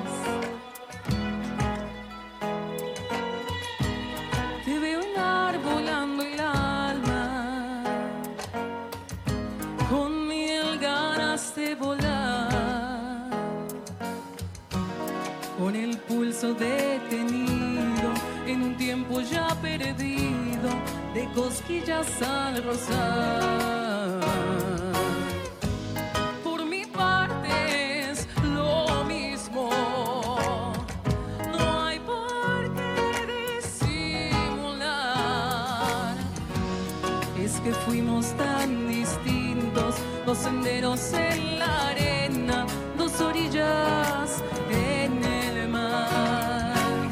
[37.63, 42.65] que fuimos tan distintos, dos senderos en la arena,
[42.97, 47.09] dos orillas en el mar.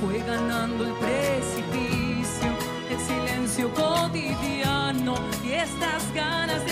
[0.00, 2.50] Fue ganando el precipicio,
[2.90, 6.63] el silencio cotidiano y estas ganas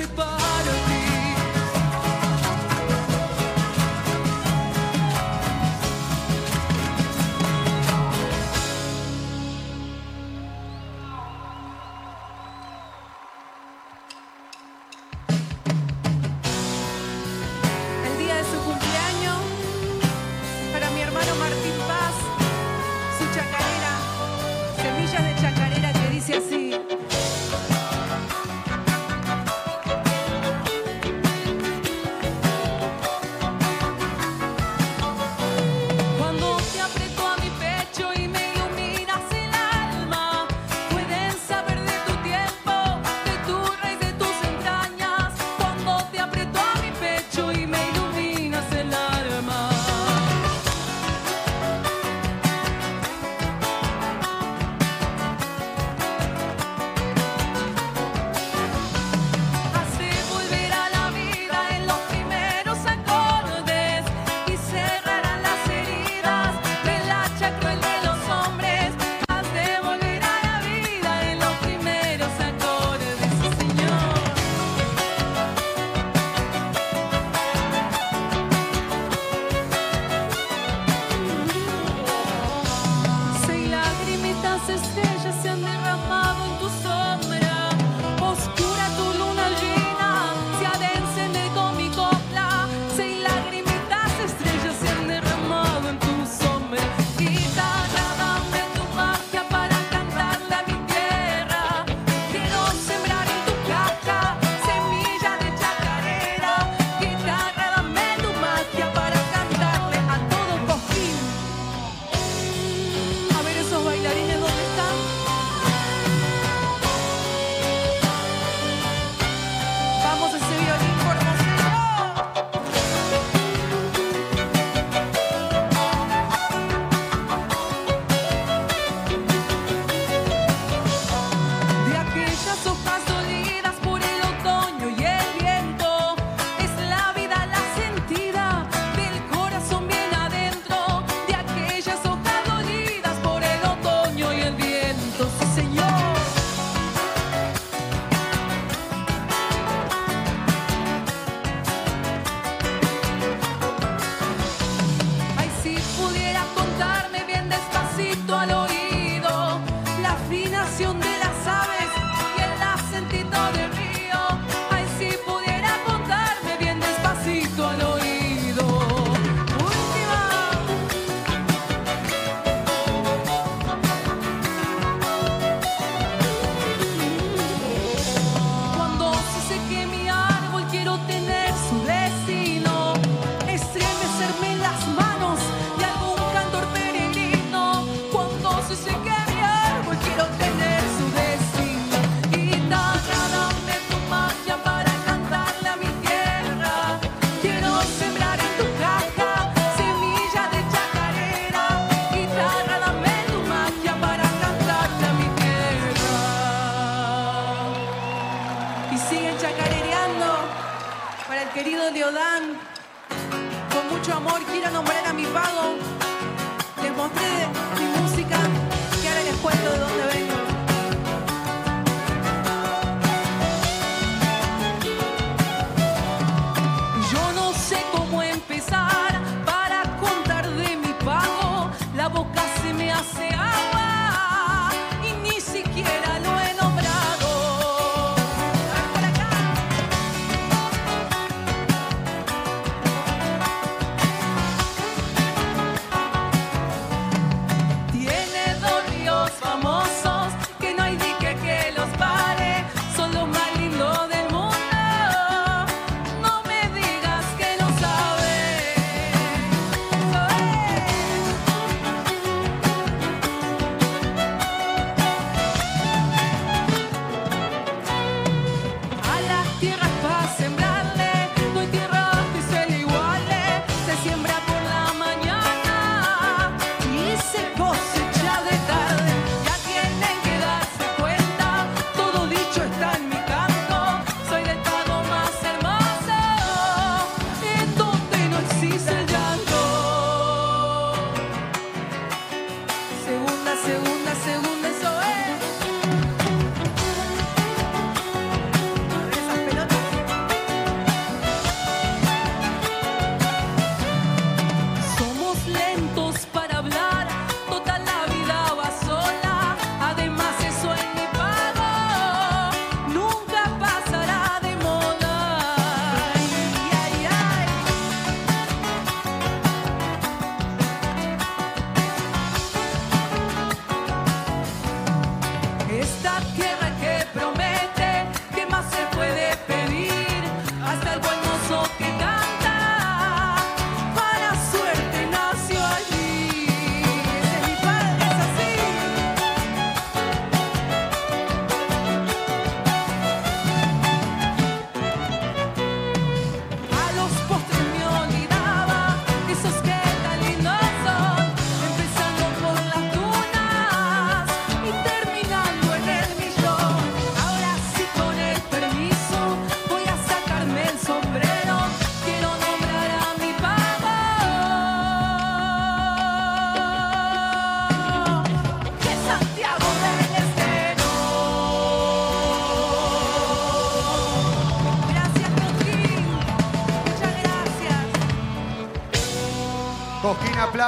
[0.00, 0.99] c'est pas.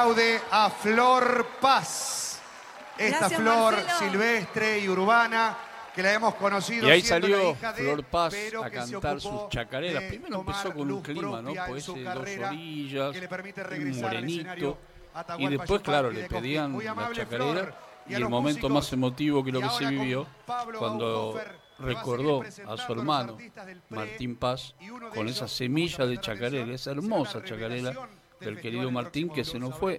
[0.03, 2.41] Aplaude a Flor Paz.
[2.99, 3.99] Esta Gracias, flor Marcelo.
[4.11, 5.57] silvestre y urbana
[5.95, 8.71] que la hemos conocido Y ahí siendo la salió hija de, Flor Paz pero a
[8.71, 10.03] que se cantar ocupó sus chacareras.
[10.03, 11.53] de Primero tomar empezó con un luz clima, ¿no?
[11.55, 14.79] propia en Pues su ese dos carrera, orillas, que le permite un regresar al escenario
[15.15, 15.39] morenito.
[15.39, 16.39] Y después, claro, le Cosquín.
[16.41, 17.53] pedían Muy la amable, chacarera.
[17.61, 17.75] Flor.
[18.09, 18.73] Y Y a el los momento músicos.
[18.73, 22.03] más emotivo que lo Y que se ahora con vivió Pablo cuando Bauhofer, que va
[22.03, 25.29] a seguir recordó a presentando su los hermano artistas del Martín Paz uno de con
[25.29, 27.93] ellos, esa semilla de chacarera, esa hermosa chacarera
[28.45, 29.99] del querido Martín que se nos fue,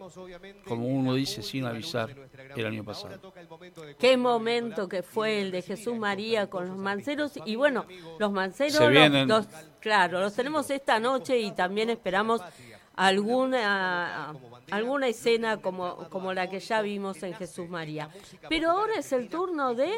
[0.68, 2.15] como uno dice, sin avisar
[2.56, 3.34] el año pasado.
[3.99, 7.34] Qué momento que fue el de Jesús María con los manceros.
[7.45, 7.86] Y bueno,
[8.20, 9.48] los manceros, Se los-
[9.80, 12.41] claro, los tenemos esta noche y también esperamos
[12.95, 14.34] alguna
[14.72, 18.10] alguna escena como, como la que ya vimos en Jesús María.
[18.49, 19.91] Pero ahora es el turno de...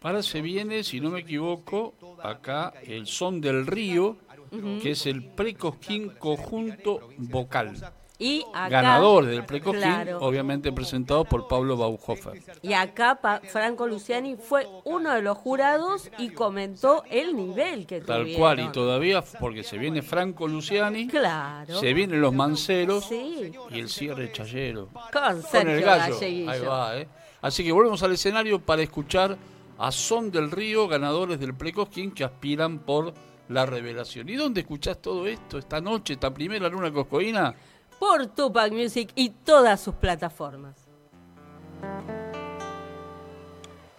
[0.00, 4.16] Ahora se viene, si no me equivoco, acá el Son del Río,
[4.50, 7.74] Que es el Precosquín Conjunto Vocal.
[8.22, 10.18] Y acá, Ganador del Precosquín, Claro.
[10.20, 12.42] obviamente presentado por Pablo Bauhofer.
[12.60, 18.02] Y acá pa- Franco Luciani fue uno de los jurados y comentó el nivel que
[18.02, 18.38] Tal tuvieron.
[18.40, 21.80] cual, y todavía, porque se viene Franco Luciani, Claro.
[21.80, 23.52] se vienen los Manceros Sí.
[23.70, 24.88] y el cierre Chayero.
[25.10, 26.14] Con el Sergio gallo.
[26.14, 26.50] Galleguillo.
[26.50, 27.08] Ahí va, ¿eh?
[27.40, 29.38] Así que volvemos al escenario para escuchar
[29.78, 33.14] a Son del Río, ganadores del Precosquín, que aspiran por
[33.50, 34.28] la revelación.
[34.28, 37.54] ¿Y dónde escuchás todo esto esta noche, esta primera luna coscoína?
[37.98, 40.76] Por Tupac Music y todas sus plataformas.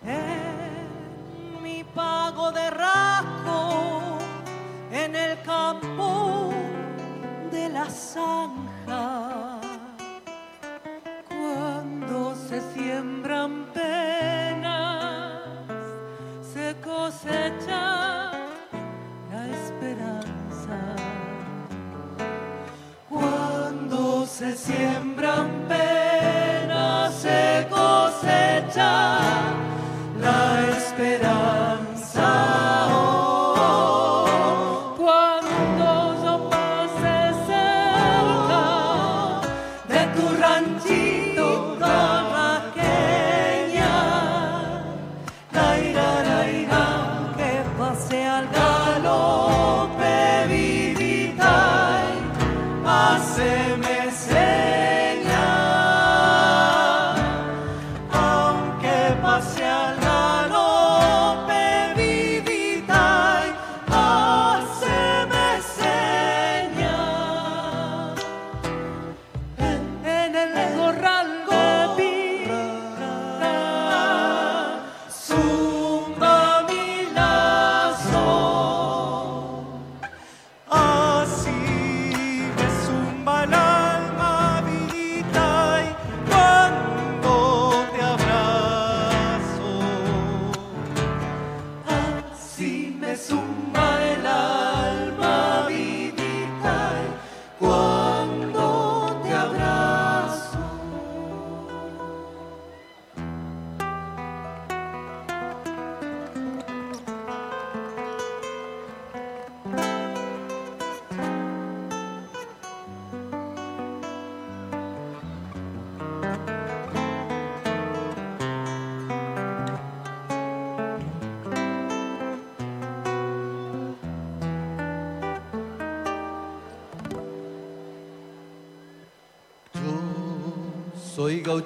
[0.03, 4.17] En mi pago de rasgo
[4.91, 6.51] en el campo
[7.51, 9.59] de la zanja
[11.27, 15.43] cuando se siembran penas
[16.41, 17.90] se cosecha
[24.41, 25.67] se siembran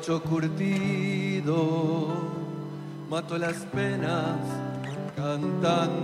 [0.07, 2.07] gaucho curtido,
[3.09, 4.37] mato las penas
[5.15, 5.94] cantando.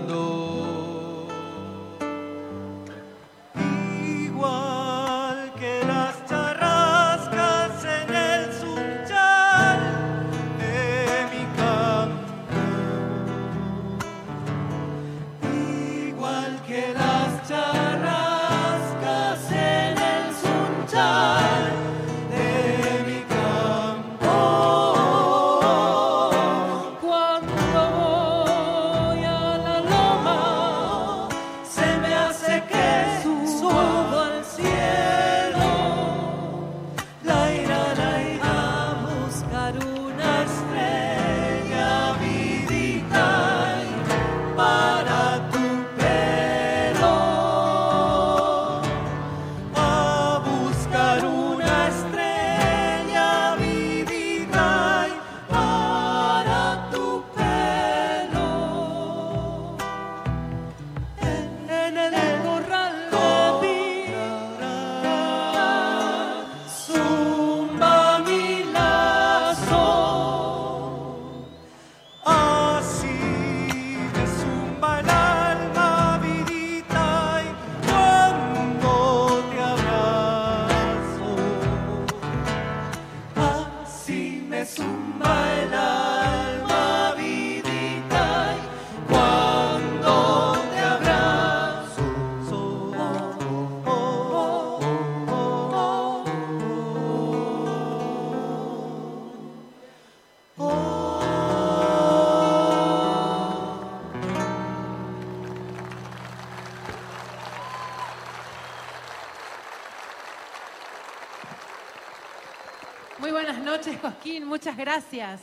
[114.45, 115.41] Muchas gracias.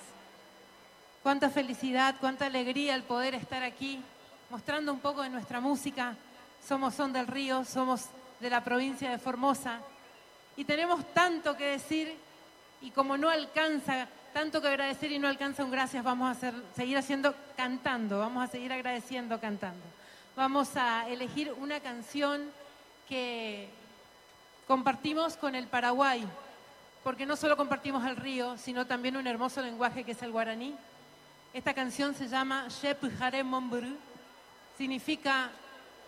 [1.23, 4.01] Cuánta felicidad, cuánta alegría el poder estar aquí,
[4.51, 6.17] mostrando un poco de nuestra música.
[6.67, 8.07] Somos Son del Río, somos
[8.41, 9.79] de la provincia de Formosa
[10.57, 12.15] y tenemos tanto que decir
[12.81, 16.97] y como no alcanza, tanto que agradecer y no alcanza un gracias, vamos a seguir
[16.97, 19.85] haciendo cantando, vamos a seguir agradeciendo cantando.
[20.37, 22.51] Vamos a elegir una canción
[23.09, 23.69] que
[24.67, 26.27] compartimos con el Paraguay
[27.09, 30.75] porque no solo compartimos el río, sino también un hermoso lenguaje que es el guaraní.
[31.55, 32.69] Esta canción se llama
[33.19, 33.97] Jare Momburu,
[34.77, 35.49] significa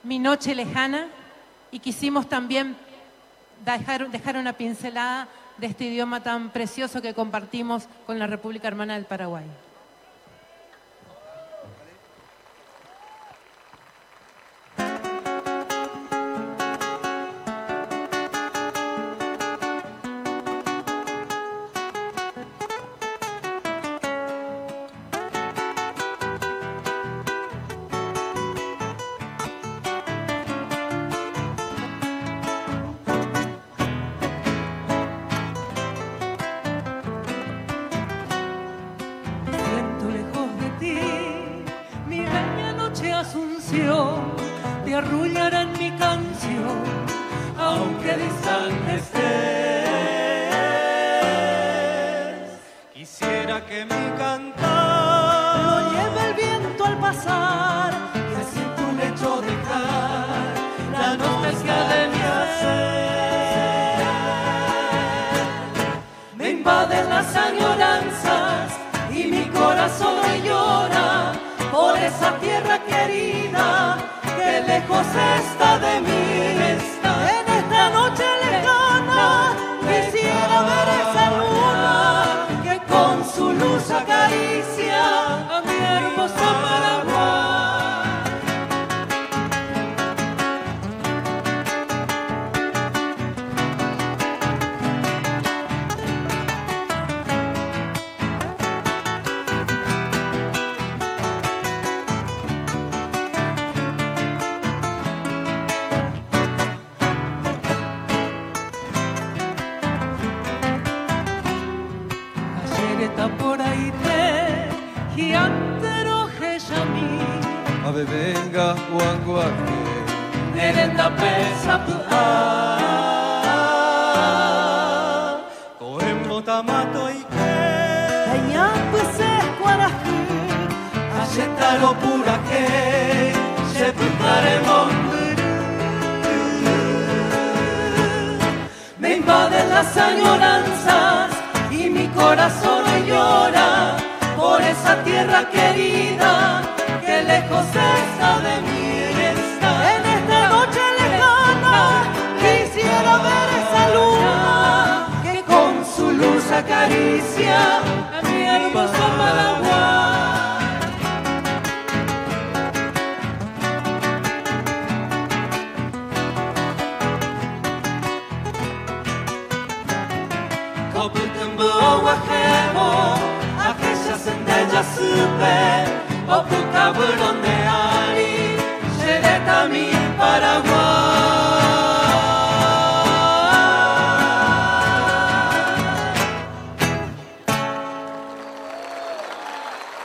[0.03, 1.07] mi noche lejana,
[1.71, 2.77] y quisimos también
[3.65, 8.93] dejar, dejar una pincelada de este idioma tan precioso que compartimos con la República Hermana
[8.93, 9.47] del Paraguay.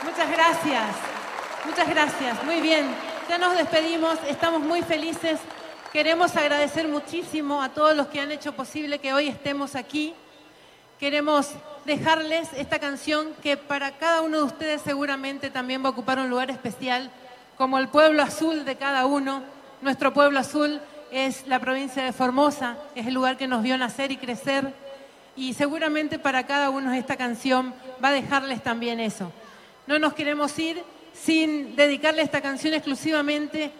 [0.04, 0.84] Muchas gracias,
[1.64, 2.44] muchas gracias.
[2.44, 2.86] Muy bien,
[3.28, 5.38] ya nos despedimos, estamos muy felices.
[5.92, 10.14] Queremos agradecer muchísimo a todos los que han hecho posible que hoy estemos aquí.
[10.98, 11.50] Queremos
[11.84, 16.30] dejarles esta canción que para cada uno de ustedes seguramente también va a ocupar un
[16.30, 17.10] lugar especial,
[17.58, 19.42] como el pueblo azul de cada uno.
[19.82, 24.10] Nuestro pueblo azul es la provincia de Formosa, es el lugar que nos vio nacer
[24.10, 24.72] y crecer.
[25.36, 29.30] Y seguramente para cada uno esta canción va a dejarles también eso.
[29.86, 30.82] No nos queremos ir
[31.12, 33.70] sin dedicarle esta canción exclusivamente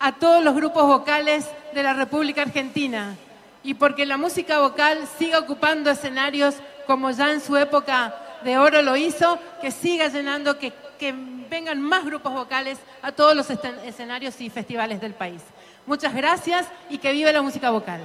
[0.00, 3.18] a todos los grupos vocales de la República Argentina
[3.64, 6.54] y porque la música vocal siga ocupando escenarios
[6.86, 8.14] como ya en su época
[8.44, 11.14] de oro lo hizo, que siga llenando, que, que
[11.48, 15.40] vengan más grupos vocales a todos los escenarios y festivales del país.
[15.86, 18.00] Muchas gracias y que viva la música vocal.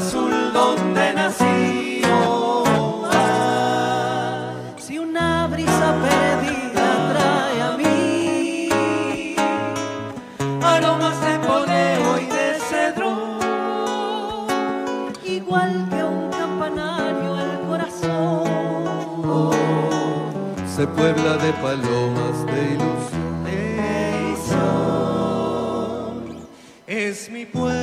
[0.00, 4.52] Azul donde nací oh, ah.
[4.78, 8.68] Si una brisa perdida trae a mí
[10.74, 13.10] Aromas de poleo y de cedro
[15.38, 18.44] Igual que un campanario el corazón
[20.74, 23.56] Se puebla de palomas de ilusión de
[24.28, 24.70] ilusión.
[26.86, 27.79] Es mi pueblo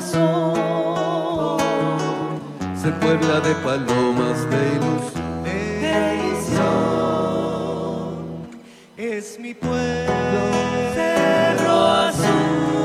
[0.00, 1.60] corazón
[2.74, 5.42] Se puebla de palomas de ilusión.
[5.44, 6.70] de ilusión.
[8.96, 10.40] es mi pueblo.
[10.94, 12.79] Cerro azul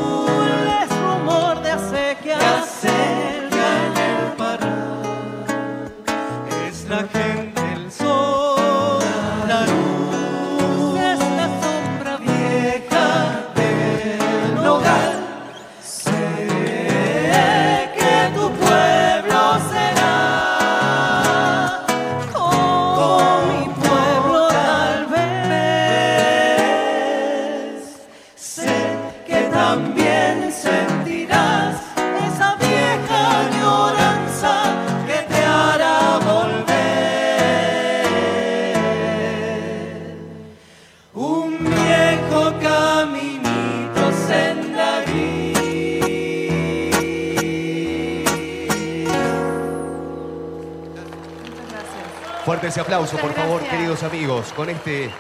[52.66, 55.12] Fuerte ese aplauso, por favor, queridos amigos, con este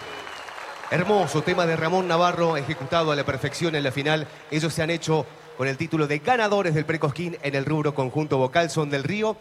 [0.90, 4.28] hermoso tema de Ramón Navarro, ejecutado a la perfección en la final.
[4.50, 8.40] Ellos se han hecho con el título de ganadores del Precosquín en el rubro conjunto
[8.40, 9.38] vocal, son del Río.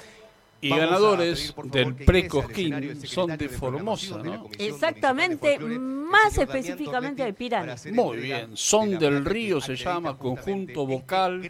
[0.60, 4.50] Y Vamos ganadores pedir, del Precosquín son de Formosa, ¿no?
[4.58, 7.74] Exactamente, más específicamente de Pirán.
[7.90, 11.40] Muy bien, Son del Río se llama, conjunto vocal.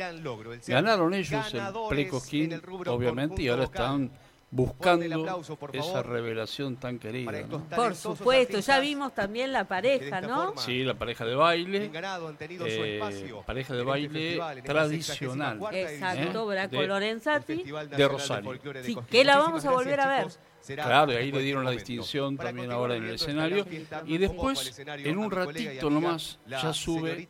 [0.69, 4.13] Ganaron ellos el Precosquín, obviamente, y ahora están
[4.55, 7.33] buscando esa revelación tan querida.
[7.43, 7.65] ¿no?
[7.69, 10.57] Por supuesto, ya vimos también la pareja, ¿no?
[10.57, 14.63] Sí, la pareja de baile, han tenido su eh, espacio pareja de este baile festival,
[14.63, 15.61] tradicional.
[15.73, 16.55] Exacto, ¿eh?
[16.55, 17.65] Braco de, Lorenzati.
[17.65, 18.61] de Rosario.
[18.85, 20.27] Sí, que la vamos a volver a ver.
[20.67, 23.67] Claro, y ahí le dieron la distinción también ahora en el escenario.
[24.07, 27.29] Y después, en un ratito nomás, ya sube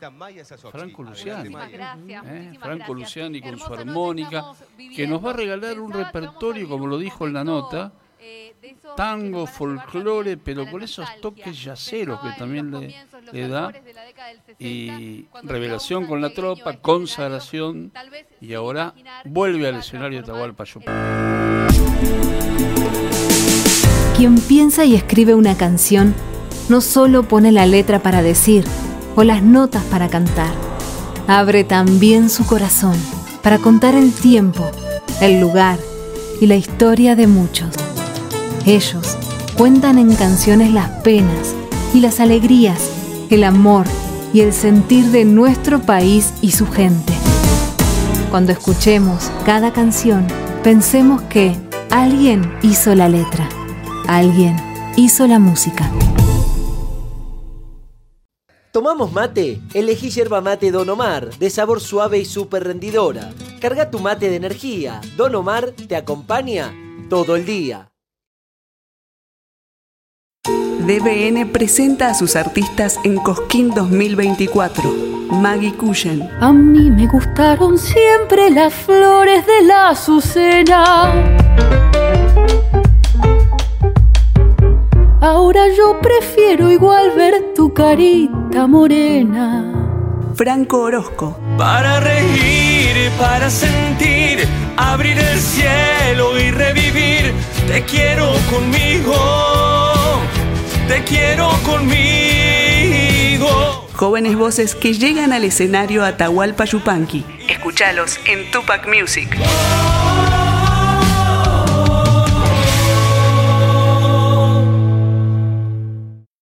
[0.70, 1.54] Franco Luciani.
[1.54, 2.52] ¿eh?
[2.60, 2.88] Franco gracias.
[2.88, 4.52] Luciani con su armónica,
[4.94, 8.54] que nos va a regalar un repertorio, como lo dijo en la nota, eh,
[8.96, 12.94] tango, folclore, pero con esos toques yaceros que también le,
[13.32, 13.72] le da,
[14.58, 17.92] y revelación con la tropa, consagración,
[18.40, 18.94] y ahora
[19.24, 20.64] vuelve al escenario de Tahualpa
[24.16, 26.14] Quien piensa y escribe una canción
[26.68, 28.64] no solo pone la letra para decir
[29.16, 30.52] o las notas para cantar,
[31.26, 32.94] abre también su corazón
[33.42, 34.70] para contar el tiempo,
[35.20, 35.78] el lugar
[36.40, 37.68] y la historia de muchos.
[38.64, 39.18] Ellos
[39.58, 41.54] cuentan en canciones las penas
[41.92, 42.90] y las alegrías,
[43.30, 43.84] el amor
[44.32, 47.12] y el sentir de nuestro país y su gente.
[48.30, 50.26] Cuando escuchemos cada canción,
[50.62, 51.56] pensemos que
[51.90, 53.48] alguien hizo la letra,
[54.08, 54.56] alguien
[54.96, 55.90] hizo la música.
[58.72, 59.60] ¿Tomamos mate?
[59.72, 63.30] Elegí yerba mate Don Omar, de sabor suave y súper rendidora.
[63.60, 65.00] Carga tu mate de energía.
[65.16, 66.74] Don Omar te acompaña
[67.08, 67.90] todo el día.
[70.80, 75.14] DBN presenta a sus artistas en Cosquín 2024.
[75.30, 81.14] Maggie Cushen, A mí me gustaron siempre las flores de la azucena.
[85.24, 89.72] Ahora yo prefiero igual ver tu carita morena.
[90.34, 94.46] Franco Orozco, Para reír, para sentir,
[94.76, 97.32] abrir el cielo y revivir.
[97.66, 99.14] Te quiero conmigo,
[100.88, 103.48] te quiero conmigo.
[103.94, 107.24] jóvenes voces que llegan al escenario Atahualpa Yupanqui.
[107.48, 109.34] Escúchalos en Tupac Music.
[109.40, 110.43] Oh,